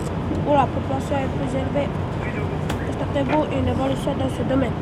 où 0.46 0.52
la 0.52 0.66
population 0.66 1.16
est 1.16 1.32
plus 1.38 1.50
élevée? 1.60 1.88
Constatez-vous 2.88 3.44
une 3.58 3.68
évolution 3.68 4.12
dans 4.18 4.28
ce 4.36 4.42
domaine? 4.42 4.76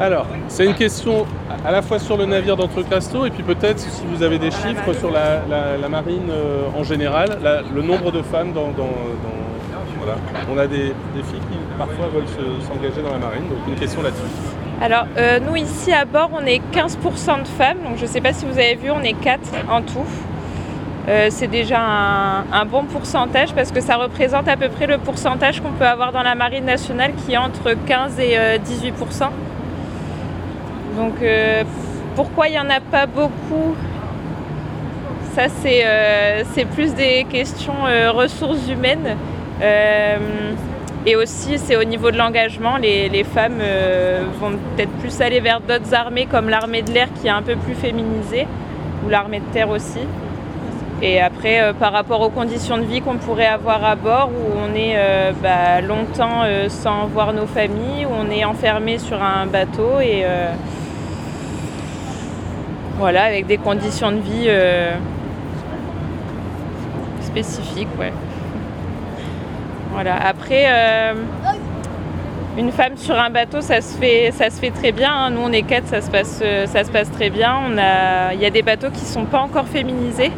Alors, 0.00 0.26
c'est 0.48 0.66
une 0.66 0.74
question 0.74 1.26
à 1.64 1.70
la 1.70 1.80
fois 1.82 2.00
sur 2.00 2.16
le 2.16 2.26
navire 2.26 2.56
d'Entrecasteaux 2.56 3.24
et 3.24 3.30
puis 3.30 3.44
peut-être 3.44 3.78
si 3.78 4.02
vous 4.12 4.24
avez 4.24 4.40
des 4.40 4.50
chiffres 4.50 4.92
sur 4.94 5.12
la, 5.12 5.42
la- 5.48 5.76
la 5.80 5.88
marine 5.88 6.28
euh, 6.28 6.64
en 6.76 6.82
général, 6.82 7.38
la- 7.40 7.60
le 7.62 7.82
nombre 7.82 8.10
de 8.10 8.20
femmes 8.22 8.52
dans. 8.52 8.72
dans- 8.72 8.82
dans- 9.24 9.41
On 10.50 10.58
a 10.58 10.66
des, 10.66 10.94
filles 11.14 11.40
qui 11.50 11.58
parfois 11.78 12.08
veulent 12.08 12.28
se- 12.28 12.66
s'engager 12.66 13.02
dans 13.02 13.12
la 13.12 13.18
marine, 13.18 13.48
donc 13.48 13.58
une 13.68 13.76
question 13.76 14.02
là-dessus. 14.02 14.22
Alors, 14.80 15.06
euh, 15.16 15.38
nous 15.38 15.54
ici 15.54 15.92
à 15.92 16.04
bord, 16.04 16.30
on 16.32 16.44
est 16.44 16.60
15% 16.72 17.42
de 17.42 17.48
femmes. 17.48 17.78
Donc, 17.84 17.98
je 17.98 18.02
ne 18.02 18.08
sais 18.08 18.20
pas 18.20 18.32
si 18.32 18.44
vous 18.44 18.58
avez 18.58 18.74
vu, 18.74 18.90
on 18.90 19.02
est 19.02 19.12
4 19.12 19.40
en 19.70 19.80
tout. 19.80 20.04
Euh, 21.08 21.28
c'est 21.30 21.46
déjà 21.46 21.80
un, 21.80 22.64
bon 22.64 22.84
pourcentage 22.84 23.52
parce 23.54 23.72
que 23.72 23.80
ça 23.80 23.96
représente 23.96 24.48
à 24.48 24.56
peu 24.56 24.68
près 24.68 24.86
le 24.86 24.98
pourcentage 24.98 25.60
qu'on 25.60 25.72
peut 25.72 25.86
avoir 25.86 26.12
dans 26.12 26.22
la 26.22 26.34
marine 26.34 26.64
nationale 26.64 27.12
qui 27.14 27.32
est 27.32 27.36
entre 27.36 27.74
15 27.86 28.18
et 28.18 28.38
euh, 28.38 28.58
18%. 28.58 29.28
Donc, 30.96 31.14
euh, 31.22 31.62
pourquoi 32.16 32.48
il 32.48 32.52
n'y 32.52 32.58
en 32.58 32.70
a 32.70 32.80
pas 32.80 33.06
beaucoup? 33.06 33.76
Ça, 35.34 35.44
c'est 35.48 36.64
plus 36.66 36.92
des 36.94 37.24
questions 37.30 37.72
ressources 38.12 38.68
humaines. 38.68 39.16
Euh, 39.62 40.18
et 41.06 41.16
aussi, 41.16 41.58
c'est 41.58 41.76
au 41.76 41.84
niveau 41.84 42.10
de 42.10 42.18
l'engagement. 42.18 42.76
Les, 42.76 43.24
femmes 43.24 43.58
euh, 43.60 44.24
vont 44.40 44.52
peut-être 44.76 44.92
plus 44.98 45.20
aller 45.20 45.40
vers 45.40 45.60
d'autres 45.60 45.94
armées 45.94 46.26
comme 46.26 46.48
l'armée 46.48 46.82
de 46.82 46.92
l'air 46.92 47.08
qui 47.20 47.26
est 47.28 47.30
un 47.30 47.42
peu 47.42 47.56
plus 47.56 47.74
féminisée, 47.74 48.46
ou 49.04 49.08
l'armée 49.08 49.40
de 49.40 49.52
terre 49.52 49.70
aussi. 49.70 50.00
Et 51.00 51.20
après, 51.20 51.60
euh, 51.60 51.72
par 51.72 51.92
rapport 51.92 52.20
aux 52.20 52.30
conditions 52.30 52.78
de 52.78 52.84
vie 52.84 53.00
qu'on 53.00 53.16
pourrait 53.16 53.46
avoir 53.46 53.84
à 53.84 53.96
bord, 53.96 54.30
où 54.30 54.58
on 54.58 54.74
est 54.76 54.96
bah, 55.42 55.80
longtemps 55.80 56.44
sans 56.68 57.06
voir 57.06 57.32
nos 57.32 57.46
familles, 57.46 58.06
où 58.06 58.10
on 58.12 58.30
est 58.30 58.44
enfermé 58.44 58.98
sur 58.98 59.20
un 59.20 59.46
bateau 59.46 60.00
et 60.00 60.24
voilà, 62.98 63.24
avec 63.24 63.46
des 63.46 63.58
conditions 63.58 64.12
de 64.12 64.20
vie 64.20 64.48
spécifiques, 67.20 67.88
ouais. 67.98 68.12
Voilà. 69.92 70.16
Après, 70.26 70.64
euh, 70.68 71.12
une 72.56 72.72
femme 72.72 72.96
sur 72.96 73.18
un 73.18 73.30
bateau, 73.30 73.60
ça 73.60 73.80
se 73.80 73.96
fait, 73.98 74.30
ça 74.32 74.48
se 74.48 74.58
fait 74.58 74.70
très 74.70 74.92
bien. 74.92 75.10
hein. 75.12 75.30
Nous, 75.30 75.40
on 75.40 75.52
est 75.52 75.62
quatre, 75.62 75.86
ça 75.86 76.00
se 76.00 76.10
passe, 76.10 76.40
euh, 76.42 76.66
ça 76.66 76.84
se 76.84 76.90
passe 76.90 77.10
très 77.10 77.28
bien. 77.28 77.54
A, 77.78 78.32
il 78.32 78.40
y 78.40 78.46
a 78.46 78.50
des 78.50 78.62
bateaux 78.62 78.90
qui 78.90 79.04
sont 79.04 79.24
pas 79.24 79.40
encore 79.40 79.66
féminisés. 79.66 80.32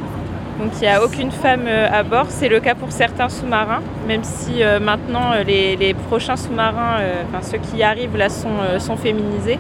Donc 0.59 0.71
il 0.77 0.83
n'y 0.83 0.89
a 0.89 1.03
aucune 1.03 1.31
femme 1.31 1.65
euh, 1.67 1.89
à 1.93 2.03
bord. 2.03 2.27
C'est 2.29 2.49
le 2.49 2.61
cas 2.61 2.75
pour 2.75 2.91
certains 2.93 3.29
sous-marins, 3.29 3.83
même 4.09 4.25
si 4.25 4.63
maintenant 4.81 5.33
les, 5.47 5.95
prochains 6.09 6.37
sous-marins, 6.37 6.99
ceux 7.43 7.59
qui 7.59 7.83
arrivent 7.83 8.17
là, 8.17 8.29
sont, 8.29 8.79
sont 8.79 8.97
féminisés. 8.97 9.59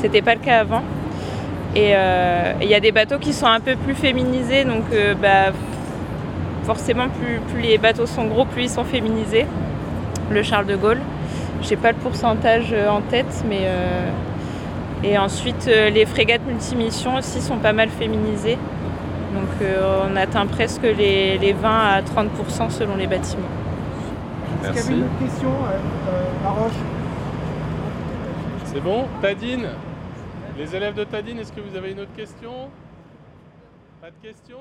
C'était 0.00 0.22
pas 0.22 0.34
le 0.34 0.40
cas 0.40 0.60
avant. 0.60 0.82
Et 1.76 1.92
il 2.62 2.68
y 2.68 2.74
a 2.74 2.80
des 2.80 2.92
bateaux 2.92 3.18
qui 3.18 3.32
sont 3.32 3.46
un 3.46 3.60
peu 3.60 3.76
plus 3.76 3.94
féminisés, 3.94 4.64
donc 4.64 4.84
bah, 5.20 5.52
forcément 6.64 7.08
plus, 7.08 7.40
plus 7.52 7.62
les 7.62 7.78
bateaux 7.78 8.06
sont 8.06 8.26
gros, 8.26 8.44
plus 8.44 8.64
ils 8.64 8.70
sont 8.70 8.84
féminisés. 8.84 9.46
Le 10.30 10.42
Charles 10.42 10.66
de 10.66 10.76
Gaulle. 10.76 11.00
Je 11.62 11.66
sais 11.66 11.76
pas 11.76 11.92
le 11.92 11.98
pourcentage 11.98 12.72
euh, 12.72 12.88
en 12.88 13.00
tête, 13.02 13.44
mais 13.48 13.62
euh, 13.64 14.10
et 15.02 15.18
ensuite 15.18 15.66
euh, 15.68 15.90
les 15.90 16.06
frégates 16.06 16.46
multimissions 16.46 17.16
aussi 17.16 17.40
sont 17.40 17.58
pas 17.58 17.72
mal 17.72 17.88
féminisées. 17.88 18.58
Donc 19.34 19.48
euh, 19.62 20.02
on 20.10 20.16
atteint 20.16 20.46
presque 20.46 20.82
les, 20.82 21.38
les 21.38 21.52
20 21.52 21.70
à 21.70 22.02
30% 22.02 22.70
selon 22.70 22.96
les 22.96 23.06
bâtiments. 23.06 23.42
Est-ce 24.62 24.72
qu'il 24.72 24.76
y 24.76 24.84
avait 24.84 24.94
une 24.94 25.04
autre 25.04 25.18
question, 25.18 25.48
euh, 25.48 26.68
C'est 28.66 28.80
bon 28.80 29.06
Tadine 29.22 29.68
Les 30.58 30.74
élèves 30.76 30.94
de 30.94 31.04
Tadine, 31.04 31.38
est-ce 31.38 31.52
que 31.52 31.60
vous 31.60 31.76
avez 31.76 31.92
une 31.92 32.00
autre 32.00 32.14
question? 32.16 32.52
Pas 34.02 34.08
de 34.10 34.28
question 34.28 34.58